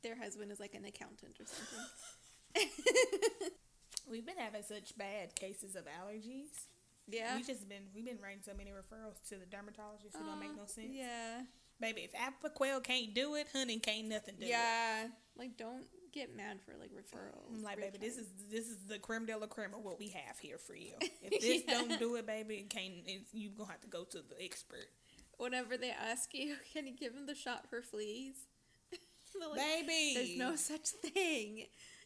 their 0.03 0.16
husband 0.16 0.51
is 0.53 0.61
like 0.61 0.75
an 0.75 0.85
accountant 0.85 1.38
or 1.40 1.46
something. 1.46 1.87
We've 4.11 4.27
been 4.27 4.37
having 4.38 4.62
such 4.62 4.96
bad 4.98 5.35
cases 5.37 5.77
of 5.77 5.85
allergies. 5.85 6.66
yeah. 7.09 7.37
We 7.37 7.42
just 7.44 7.68
been 7.68 7.85
we've 7.94 8.05
been 8.05 8.18
writing 8.22 8.42
so 8.44 8.53
many 8.57 8.70
referrals 8.70 9.22
to 9.29 9.37
the 9.37 9.46
dermatologist 9.46 10.16
who 10.16 10.25
don't 10.25 10.40
make 10.40 10.55
no 10.57 10.64
Uh, 10.64 10.66
sense. 10.66 10.88
Yeah. 10.90 11.42
Baby, 11.81 12.03
if 12.03 12.12
Apoquel 12.12 12.83
can't 12.83 13.14
do 13.14 13.35
it, 13.37 13.46
honey 13.53 13.79
can't 13.79 14.09
nothing 14.09 14.35
do 14.38 14.44
it. 14.46 14.51
yeah. 14.51 15.07
Like, 15.37 15.57
don't 15.57 15.85
get 16.12 16.37
mad 16.37 16.59
for 16.64 16.75
like 16.79 16.90
referrals. 16.90 17.48
I'm 17.57 17.62
like, 17.62 17.79
baby, 17.81 17.98
this 17.98 18.18
is 18.18 18.27
this 18.51 18.66
is 18.66 18.77
the 18.88 18.98
creme 18.98 19.25
de 19.27 19.37
la 19.37 19.46
creme 19.46 19.72
of 19.75 19.83
what 19.83 19.98
we 19.98 20.09
have 20.09 20.38
here 20.38 20.59
for 20.59 20.75
you. 20.75 20.92
If 21.22 21.40
this 21.40 21.62
Yeah. 21.66 21.75
don't 21.88 21.98
do 21.98 22.16
it, 22.16 22.27
baby, 22.27 22.57
it 22.57 22.70
can't. 22.70 22.92
It's, 23.07 23.33
you 23.33 23.51
gonna 23.51 23.70
have 23.70 23.81
to 23.83 23.88
go 23.88 24.05
to 24.05 24.18
the 24.18 24.44
expert, 24.44 24.88
Whenever 25.42 25.76
they 25.76 25.90
ask 25.90 26.33
you, 26.35 26.55
can 26.72 26.87
you 26.87 26.92
give 26.96 27.12
him 27.14 27.26
the 27.26 27.35
shot 27.35 27.68
for 27.68 27.83
fleas? 27.83 28.37
Like, 29.40 29.59
baby. 29.59 30.12
There's 30.14 30.37
no 30.38 30.57
such 30.57 30.88
thing. 30.90 31.64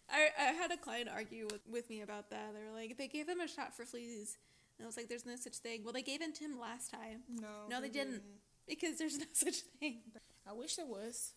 I, 0.09 0.29
I 0.38 0.53
had 0.53 0.70
a 0.70 0.77
client 0.77 1.09
argue 1.12 1.49
with, 1.51 1.61
with 1.68 1.90
me 1.90 2.03
about 2.03 2.31
that. 2.31 2.55
They 2.55 2.61
were 2.64 2.72
like, 2.72 2.96
they 2.96 3.09
gave 3.09 3.29
him 3.29 3.40
a 3.40 3.49
shot 3.49 3.77
for 3.77 3.85
fleas. 3.85 4.38
And 4.79 4.85
I 4.85 4.87
was 4.87 4.96
like, 4.96 5.09
there's 5.09 5.27
no 5.27 5.35
such 5.35 5.57
thing. 5.57 5.83
Well, 5.83 5.92
they 5.92 6.03
gave 6.03 6.22
it 6.22 6.37
to 6.37 6.44
him 6.44 6.61
last 6.61 6.92
time. 6.92 7.22
No, 7.29 7.49
No, 7.68 7.81
they 7.81 7.88
didn't. 7.88 8.22
Because 8.68 8.96
there's 8.99 9.18
no 9.18 9.25
such 9.33 9.57
thing. 9.81 10.03
I 10.49 10.53
wish 10.53 10.77
there 10.77 10.87
was, 10.87 11.33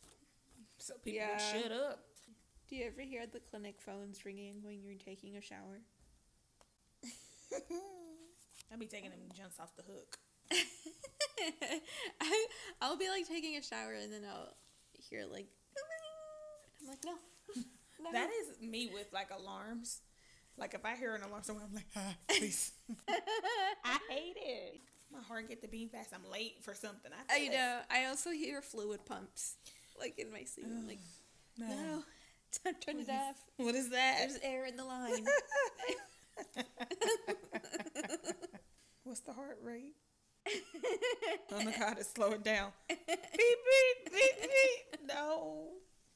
so 0.77 0.93
people 1.03 1.19
Yeah. 1.21 1.31
would 1.31 1.63
shut 1.63 1.71
up. 1.71 2.03
Do 2.69 2.75
you 2.75 2.85
ever 2.85 3.01
hear 3.01 3.25
the 3.25 3.39
clinic 3.39 3.81
phones 3.81 4.23
ringing 4.23 4.61
when 4.61 4.83
you're 4.83 4.93
taking 4.93 5.37
a 5.37 5.41
shower? 5.41 5.79
I'll 8.71 8.77
be 8.77 8.85
taking 8.85 9.09
them 9.09 9.19
junks 9.35 9.59
off 9.59 9.75
the 9.75 9.83
hook. 9.91 10.17
I, 12.21 12.45
I'll 12.81 12.97
be 12.97 13.09
like 13.09 13.27
taking 13.27 13.55
a 13.57 13.61
shower 13.61 13.93
and 13.93 14.11
then 14.11 14.21
I'll 14.29 14.53
hear 15.09 15.25
like, 15.31 15.47
I'm 16.81 16.87
like, 16.89 16.99
no. 17.05 17.13
no. 18.03 18.11
That 18.11 18.29
is 18.29 18.61
me 18.61 18.89
with 18.93 19.07
like 19.13 19.29
alarms. 19.31 20.01
Like 20.57 20.73
if 20.73 20.85
I 20.85 20.95
hear 20.95 21.15
an 21.15 21.23
alarm 21.23 21.43
somewhere, 21.43 21.65
I'm 21.67 21.73
like, 21.75 21.87
ah, 21.95 22.15
please. 22.27 22.73
I 23.85 23.97
hate 24.09 24.35
it. 24.37 24.81
My 25.11 25.21
heart 25.21 25.49
get 25.49 25.61
to 25.63 25.67
beat 25.67 25.91
fast. 25.91 26.09
I'm 26.13 26.29
late 26.31 26.57
for 26.61 26.73
something. 26.73 27.11
I, 27.29 27.35
I 27.35 27.47
know. 27.47 27.79
I 27.89 28.05
also 28.05 28.29
hear 28.31 28.61
fluid 28.61 29.05
pumps, 29.05 29.55
like 29.99 30.19
in 30.19 30.31
my 30.31 30.43
sleep. 30.43 30.67
I'm 30.69 30.87
like, 30.87 30.99
No. 31.57 31.67
no, 32.65 32.71
turn 32.85 32.99
it 32.99 33.09
off. 33.09 33.35
What 33.57 33.73
is 33.75 33.89
that? 33.89 34.17
There's 34.19 34.37
air 34.43 34.65
in 34.65 34.75
the 34.75 34.85
line. 34.85 35.25
What's 39.03 39.21
the 39.21 39.33
heart 39.33 39.57
rate? 39.63 39.95
Oh 41.51 41.63
my 41.63 41.71
god, 41.77 41.97
it's 41.99 42.11
slow 42.11 42.31
it 42.31 42.43
down. 42.43 42.71
beep 42.87 42.97
beep 43.07 44.11
beep 44.11 44.41
beep. 44.41 44.99
No. 45.07 45.67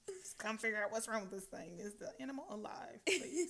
Just 0.08 0.38
come 0.38 0.58
figure 0.58 0.82
out 0.84 0.92
what's 0.92 1.08
wrong 1.08 1.22
with 1.22 1.32
this 1.32 1.46
thing. 1.46 1.80
Is 1.80 1.94
the 1.96 2.10
animal 2.22 2.46
alive? 2.50 3.00
Please. 3.06 3.50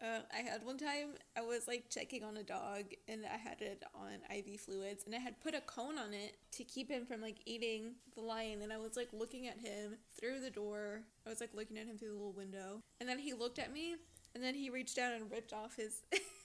Uh, 0.00 0.20
I 0.36 0.40
had 0.40 0.64
one 0.64 0.78
time 0.78 1.14
I 1.36 1.42
was 1.42 1.66
like 1.68 1.84
checking 1.90 2.24
on 2.24 2.36
a 2.36 2.42
dog 2.42 2.84
and 3.08 3.24
I 3.24 3.36
had 3.36 3.60
it 3.60 3.82
on 3.94 4.36
IV 4.36 4.60
fluids 4.60 5.04
and 5.06 5.14
I 5.14 5.18
had 5.18 5.40
put 5.40 5.54
a 5.54 5.60
cone 5.60 5.98
on 5.98 6.12
it 6.12 6.36
to 6.52 6.64
keep 6.64 6.90
him 6.90 7.06
from 7.06 7.20
like 7.20 7.36
eating 7.46 7.94
the 8.14 8.20
lion 8.20 8.62
and 8.62 8.72
I 8.72 8.78
was 8.78 8.96
like 8.96 9.08
looking 9.12 9.46
at 9.46 9.58
him 9.58 9.96
through 10.18 10.40
the 10.40 10.50
door. 10.50 11.02
I 11.26 11.30
was 11.30 11.40
like 11.40 11.54
looking 11.54 11.78
at 11.78 11.86
him 11.86 11.98
through 11.98 12.08
the 12.08 12.14
little 12.14 12.32
window 12.32 12.82
and 13.00 13.08
then 13.08 13.18
he 13.18 13.32
looked 13.32 13.58
at 13.58 13.72
me 13.72 13.96
and 14.34 14.42
then 14.42 14.54
he 14.54 14.70
reached 14.70 14.96
down 14.96 15.12
and 15.12 15.30
ripped 15.30 15.52
off 15.52 15.76
his 15.76 16.02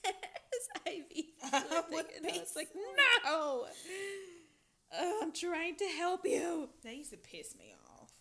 his 1.09 1.25
IV 1.53 1.85
fluid 1.89 2.07
thing 2.07 2.15
and 2.17 2.27
I 2.27 2.39
was 2.39 2.55
like 2.55 2.69
no. 3.25 3.65
Uh, 4.89 5.11
I'm 5.21 5.33
trying 5.33 5.75
to 5.77 5.85
help 5.97 6.21
you. 6.25 6.69
They 6.83 6.93
used 6.95 7.11
to 7.11 7.17
piss 7.17 7.55
me 7.57 7.73
off. 7.99 8.11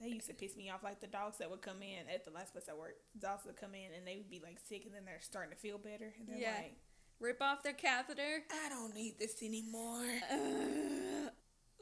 They 0.00 0.08
used 0.08 0.28
to 0.28 0.34
piss 0.34 0.56
me 0.56 0.70
off. 0.70 0.82
Like 0.82 1.00
the 1.00 1.06
dogs 1.06 1.38
that 1.38 1.50
would 1.50 1.60
come 1.62 1.82
in 1.82 2.08
at 2.12 2.24
the 2.24 2.30
last 2.30 2.52
place 2.52 2.66
I 2.70 2.74
worked, 2.74 3.00
dogs 3.18 3.44
would 3.46 3.56
come 3.56 3.74
in 3.74 3.92
and 3.96 4.06
they 4.06 4.16
would 4.16 4.30
be 4.30 4.40
like 4.42 4.58
sick 4.66 4.84
and 4.86 4.94
then 4.94 5.04
they're 5.04 5.20
starting 5.20 5.50
to 5.52 5.56
feel 5.58 5.78
better. 5.78 6.12
And 6.18 6.28
they're 6.28 6.38
Yeah. 6.38 6.54
like, 6.56 6.76
Rip 7.18 7.42
off 7.42 7.62
their 7.62 7.74
catheter. 7.74 8.44
I 8.50 8.68
don't 8.70 8.94
need 8.94 9.18
this 9.18 9.42
anymore. 9.42 10.06
Uh, 10.32 11.28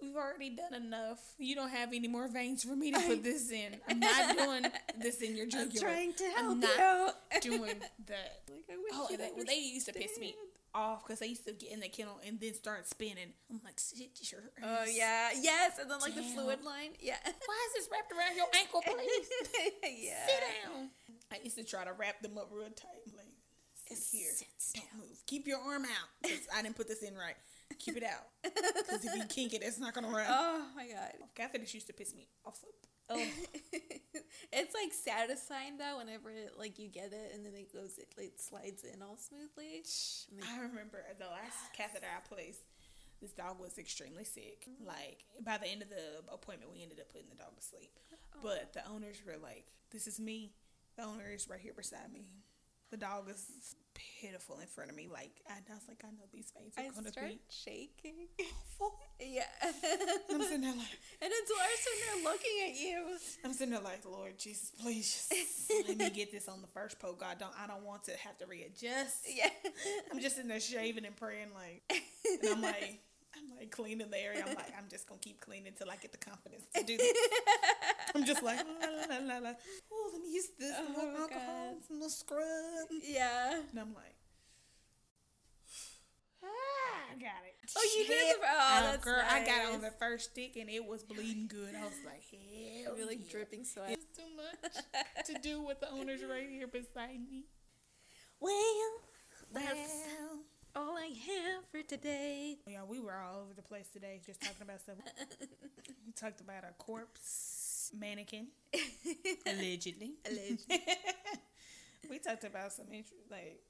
We've 0.02 0.16
already 0.16 0.50
done 0.50 0.74
enough. 0.74 1.18
You 1.38 1.54
don't 1.54 1.70
have 1.70 1.92
any 1.92 2.08
more 2.08 2.28
veins 2.28 2.62
for 2.64 2.76
me 2.76 2.92
to 2.92 3.00
put 3.00 3.22
this 3.22 3.50
in. 3.50 3.76
I'm 3.88 3.98
not 4.00 4.36
doing 4.38 4.66
this 5.00 5.20
in 5.20 5.36
your 5.36 5.44
I'm 5.46 5.50
jugular. 5.50 5.86
trying 5.88 6.12
to 6.14 6.24
help 6.24 6.38
I'm 6.52 6.62
you. 6.62 6.68
not 6.78 7.14
doing 7.42 7.78
that. 8.06 8.42
Like 8.50 8.64
I 8.70 8.76
wish 8.76 8.92
Oh, 8.92 9.06
they, 9.10 9.44
they 9.44 9.58
used 9.58 9.86
to 9.86 9.92
piss 9.92 10.18
me 10.18 10.34
off 10.74 11.02
because 11.06 11.18
they 11.20 11.26
used 11.26 11.46
to 11.46 11.52
get 11.52 11.72
in 11.72 11.80
the 11.80 11.88
kennel 11.88 12.20
and 12.26 12.38
then 12.38 12.54
start 12.54 12.86
spinning. 12.86 13.32
I'm 13.50 13.60
like, 13.64 13.80
sit 13.80 14.10
your 14.30 14.42
Oh 14.62 14.84
yeah, 14.90 15.30
yes, 15.40 15.78
and 15.80 15.90
then 15.90 15.98
like 16.00 16.14
the 16.14 16.22
fluid 16.22 16.62
line, 16.62 16.90
yeah, 17.00 17.16
Why 17.24 17.66
is 17.68 17.72
this 17.74 17.88
wrapped 17.90 18.12
around 18.12 18.36
your 18.36 18.46
ankle, 18.58 18.82
please? 18.82 19.28
yeah. 20.06 20.26
Sit 20.26 20.40
down. 20.64 20.90
I 21.32 21.38
used 21.42 21.56
to 21.58 21.64
try 21.64 21.84
to 21.84 21.92
wrap 21.92 22.20
them 22.22 22.38
up 22.38 22.48
real 22.52 22.64
tight. 22.68 23.04
Like, 23.16 23.27
sit 23.96 24.18
here. 24.18 24.30
Don't 24.74 25.08
move. 25.08 25.22
Keep 25.26 25.46
your 25.46 25.58
arm 25.58 25.84
out. 25.84 26.30
I 26.54 26.62
didn't 26.62 26.76
put 26.76 26.88
this 26.88 27.02
in 27.02 27.14
right. 27.14 27.36
Keep 27.78 27.98
it 27.98 28.04
out. 28.04 28.26
Because 28.88 29.04
if 29.04 29.14
you 29.14 29.24
kink 29.28 29.52
it, 29.52 29.62
it's 29.62 29.78
not 29.78 29.92
going 29.92 30.06
to 30.06 30.10
run. 30.10 30.26
Oh 30.28 30.64
my 30.74 30.86
god. 30.88 31.12
Catheters 31.36 31.74
used 31.74 31.86
to 31.88 31.92
piss 31.92 32.14
me 32.14 32.26
off. 32.46 32.64
Oh, 33.10 33.16
it's 34.52 34.74
like 34.74 34.92
satisfying 34.92 35.78
though 35.78 35.98
whenever 35.98 36.30
it, 36.30 36.54
like 36.58 36.78
you 36.78 36.88
get 36.88 37.12
it 37.12 37.32
and 37.34 37.44
then 37.44 37.54
it 37.54 37.72
goes 37.72 37.96
it 37.96 38.08
like 38.16 38.32
slides 38.36 38.84
in 38.84 39.02
all 39.02 39.16
smoothly. 39.16 39.84
Like, 40.32 40.48
I 40.48 40.60
remember 40.60 41.04
the 41.18 41.26
last 41.26 41.72
catheter 41.76 42.06
I 42.06 42.20
placed, 42.26 42.64
this 43.20 43.32
dog 43.32 43.60
was 43.60 43.78
extremely 43.78 44.24
sick. 44.24 44.68
Mm. 44.68 44.86
Like, 44.86 45.24
by 45.44 45.58
the 45.58 45.68
end 45.68 45.82
of 45.82 45.88
the 45.88 46.22
appointment, 46.32 46.72
we 46.72 46.82
ended 46.82 47.00
up 47.00 47.10
putting 47.10 47.28
the 47.28 47.36
dog 47.36 47.56
to 47.56 47.62
sleep. 47.62 47.90
Oh. 48.12 48.40
But 48.42 48.72
the 48.72 48.86
owners 48.88 49.20
were 49.26 49.36
like, 49.42 49.66
this 49.90 50.06
is 50.06 50.20
me. 50.20 50.52
The 50.96 51.04
owner 51.04 51.30
is 51.34 51.48
right 51.48 51.60
here 51.60 51.74
beside 51.76 52.12
me. 52.12 52.26
The 52.90 52.96
dog 52.96 53.28
is 53.30 53.44
pitiful 54.20 54.58
in 54.60 54.66
front 54.66 54.90
of 54.90 54.96
me. 54.96 55.08
Like, 55.12 55.32
I, 55.48 55.54
I 55.54 55.74
was 55.74 55.82
like, 55.88 56.00
I 56.04 56.08
know 56.08 56.24
these 56.32 56.52
veins 56.56 56.72
are 56.76 56.84
I 56.84 56.88
going 56.88 57.04
to 57.04 57.12
start 57.12 57.28
be 57.28 57.40
shaking. 57.50 58.28
awful. 58.40 58.94
Yeah. 59.20 59.42
I'm 60.30 60.42
sitting 60.42 60.62
there 60.62 60.72
like, 60.72 60.98
and 61.22 61.30
it's 61.32 61.50
worse 61.50 61.86
when 61.86 62.22
they're 62.22 62.32
looking 62.32 62.50
at 62.68 62.80
you. 62.80 63.18
I'm 63.44 63.52
sitting 63.52 63.72
there 63.74 63.82
like, 63.82 64.04
Lord 64.04 64.38
Jesus, 64.38 64.70
please 64.80 65.28
just 65.28 65.88
let 65.88 65.98
me 65.98 66.10
get 66.10 66.32
this 66.32 66.48
on 66.48 66.60
the 66.62 66.68
first 66.68 66.98
poke. 66.98 67.20
God, 67.20 67.36
don't 67.38 67.52
I 67.62 67.66
don't 67.66 67.84
want 67.84 68.04
to 68.04 68.12
have 68.12 68.38
to 68.38 68.46
readjust. 68.46 69.26
Yeah. 69.36 69.50
I'm 70.10 70.20
just 70.20 70.36
sitting 70.36 70.48
there 70.48 70.60
shaving 70.60 71.04
and 71.04 71.16
praying 71.16 71.48
like, 71.54 71.82
and 71.90 72.52
I'm 72.52 72.62
like, 72.62 73.00
I'm 73.38 73.56
like 73.56 73.70
cleaning 73.70 74.10
the 74.10 74.18
area. 74.22 74.40
I'm 74.46 74.54
like, 74.54 74.72
I'm 74.76 74.88
just 74.90 75.06
gonna 75.08 75.20
keep 75.20 75.40
cleaning 75.40 75.68
until 75.68 75.90
I 75.90 75.96
get 75.96 76.12
the 76.12 76.18
confidence 76.18 76.64
to 76.74 76.82
do 76.82 76.96
this. 76.96 77.12
I'm 78.14 78.24
just 78.24 78.42
like, 78.42 78.58
la 78.58 79.16
la 79.16 79.18
la 79.34 79.38
la. 79.38 79.52
Oh, 79.92 80.10
let 80.12 80.22
me 80.22 80.32
use 80.32 80.48
this 80.58 80.74
Oh, 80.78 80.92
little 80.98 81.16
alcohol, 81.22 81.74
God. 81.74 81.82
some 81.86 81.96
little 81.96 82.10
scrub, 82.10 82.88
yeah. 83.02 83.60
and 83.70 83.78
I'm 83.78 83.94
like. 83.94 84.14
Ah, 86.42 86.46
I 87.12 87.14
got 87.18 87.42
it. 87.44 87.54
Oh, 87.76 87.88
you 87.98 88.06
did 88.06 88.36
the- 88.40 88.46
oh, 88.46 88.80
that's 88.92 89.04
girl, 89.04 89.22
I 89.28 89.44
got 89.44 89.68
it 89.68 89.74
on 89.74 89.80
the 89.82 89.90
first 89.98 90.30
stick 90.30 90.56
and 90.56 90.70
it 90.70 90.84
was 90.84 91.02
bleeding 91.04 91.48
good. 91.48 91.74
I 91.74 91.84
was 91.84 91.98
like, 92.04 92.22
hell, 92.30 92.94
like 93.06 93.18
yeah. 93.20 93.30
dripping 93.30 93.64
sweat. 93.64 93.90
It's 93.90 94.06
too 94.16 94.28
much 94.36 95.26
to 95.26 95.34
do 95.42 95.62
with 95.62 95.80
the 95.80 95.90
owners 95.90 96.20
right 96.28 96.48
here 96.48 96.66
beside 96.66 97.20
me. 97.30 97.44
Well, 98.40 98.52
today. 101.88 102.58
Oh, 102.66 102.70
yeah, 102.70 102.84
we 102.86 103.00
were 103.00 103.14
all 103.14 103.40
over 103.40 103.54
the 103.54 103.62
place 103.62 103.88
today, 103.92 104.20
just 104.24 104.40
talking 104.40 104.62
about 104.62 104.80
stuff. 104.80 104.96
we 106.06 106.12
talked 106.12 106.40
about 106.40 106.64
a 106.64 106.74
corpse 106.78 107.90
mannequin, 107.98 108.48
allegedly. 109.46 110.12
Alleged. 110.30 110.66
we 112.10 112.18
talked 112.18 112.44
about 112.44 112.72
some 112.72 112.86
interest, 112.86 113.14
like 113.30 113.60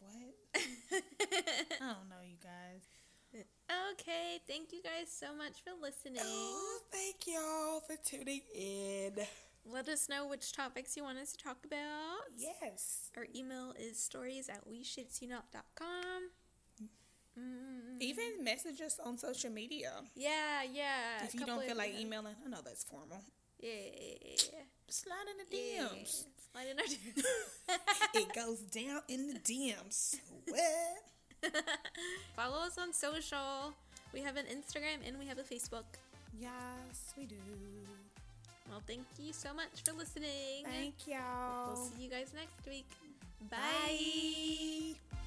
what? 0.00 0.12
I 0.56 1.78
don't 1.80 2.08
know, 2.08 2.24
you 2.24 2.38
guys. 2.42 3.44
okay, 3.92 4.38
thank 4.48 4.72
you 4.72 4.82
guys 4.82 5.08
so 5.10 5.36
much 5.36 5.62
for 5.62 5.70
listening. 5.80 6.22
Oh, 6.24 6.78
thank 6.90 7.16
y'all 7.26 7.80
for 7.80 7.96
tuning 8.02 8.40
in. 8.56 9.12
Let 9.70 9.88
us 9.90 10.08
know 10.08 10.26
which 10.26 10.52
topics 10.52 10.96
you 10.96 11.02
want 11.02 11.18
us 11.18 11.32
to 11.32 11.44
talk 11.44 11.58
about. 11.66 12.20
Yes. 12.38 13.10
Our 13.14 13.26
email 13.36 13.74
is 13.78 13.98
stories 14.02 14.48
at 14.48 14.66
weshitsyounout.com. 14.66 16.30
Mm, 17.38 18.00
Even 18.00 18.42
message 18.42 18.80
us 18.80 18.98
on 19.04 19.18
social 19.18 19.50
media. 19.50 19.92
yeah, 20.16 20.62
yeah. 20.72 21.24
If 21.24 21.34
you 21.34 21.46
don't 21.46 21.62
feel 21.62 21.76
like 21.76 21.92
them. 21.92 22.02
emailing, 22.02 22.34
I 22.44 22.48
know 22.48 22.58
that's 22.64 22.84
formal. 22.84 23.22
Yeah. 23.60 23.70
Slide 24.88 25.28
in 25.30 25.36
the 25.38 25.56
yeah. 25.56 25.84
DMs. 25.84 26.24
Slide 26.52 26.68
in 26.70 26.78
our 26.78 26.84
DMs. 26.84 27.24
it 28.14 28.34
goes 28.34 28.60
down 28.60 29.02
in 29.08 29.28
the 29.28 29.38
DMs. 29.40 30.16
What? 30.46 31.52
Follow 32.36 32.66
us 32.66 32.78
on 32.78 32.92
social. 32.92 33.74
We 34.12 34.20
have 34.20 34.36
an 34.36 34.46
Instagram 34.46 35.06
and 35.06 35.18
we 35.18 35.26
have 35.26 35.38
a 35.38 35.42
Facebook. 35.42 35.84
Yes, 36.38 37.12
we 37.16 37.26
do. 37.26 37.36
Well, 38.70 38.82
thank 38.86 39.06
you 39.18 39.32
so 39.32 39.52
much 39.54 39.82
for 39.84 39.92
listening. 39.92 40.64
Thank 40.64 40.94
y'all. 41.06 41.74
We'll 41.74 41.84
see 41.86 42.04
you 42.04 42.10
guys 42.10 42.32
next 42.34 42.66
week. 42.66 42.88
Bye. 43.50 43.56
Bye. 43.56 45.17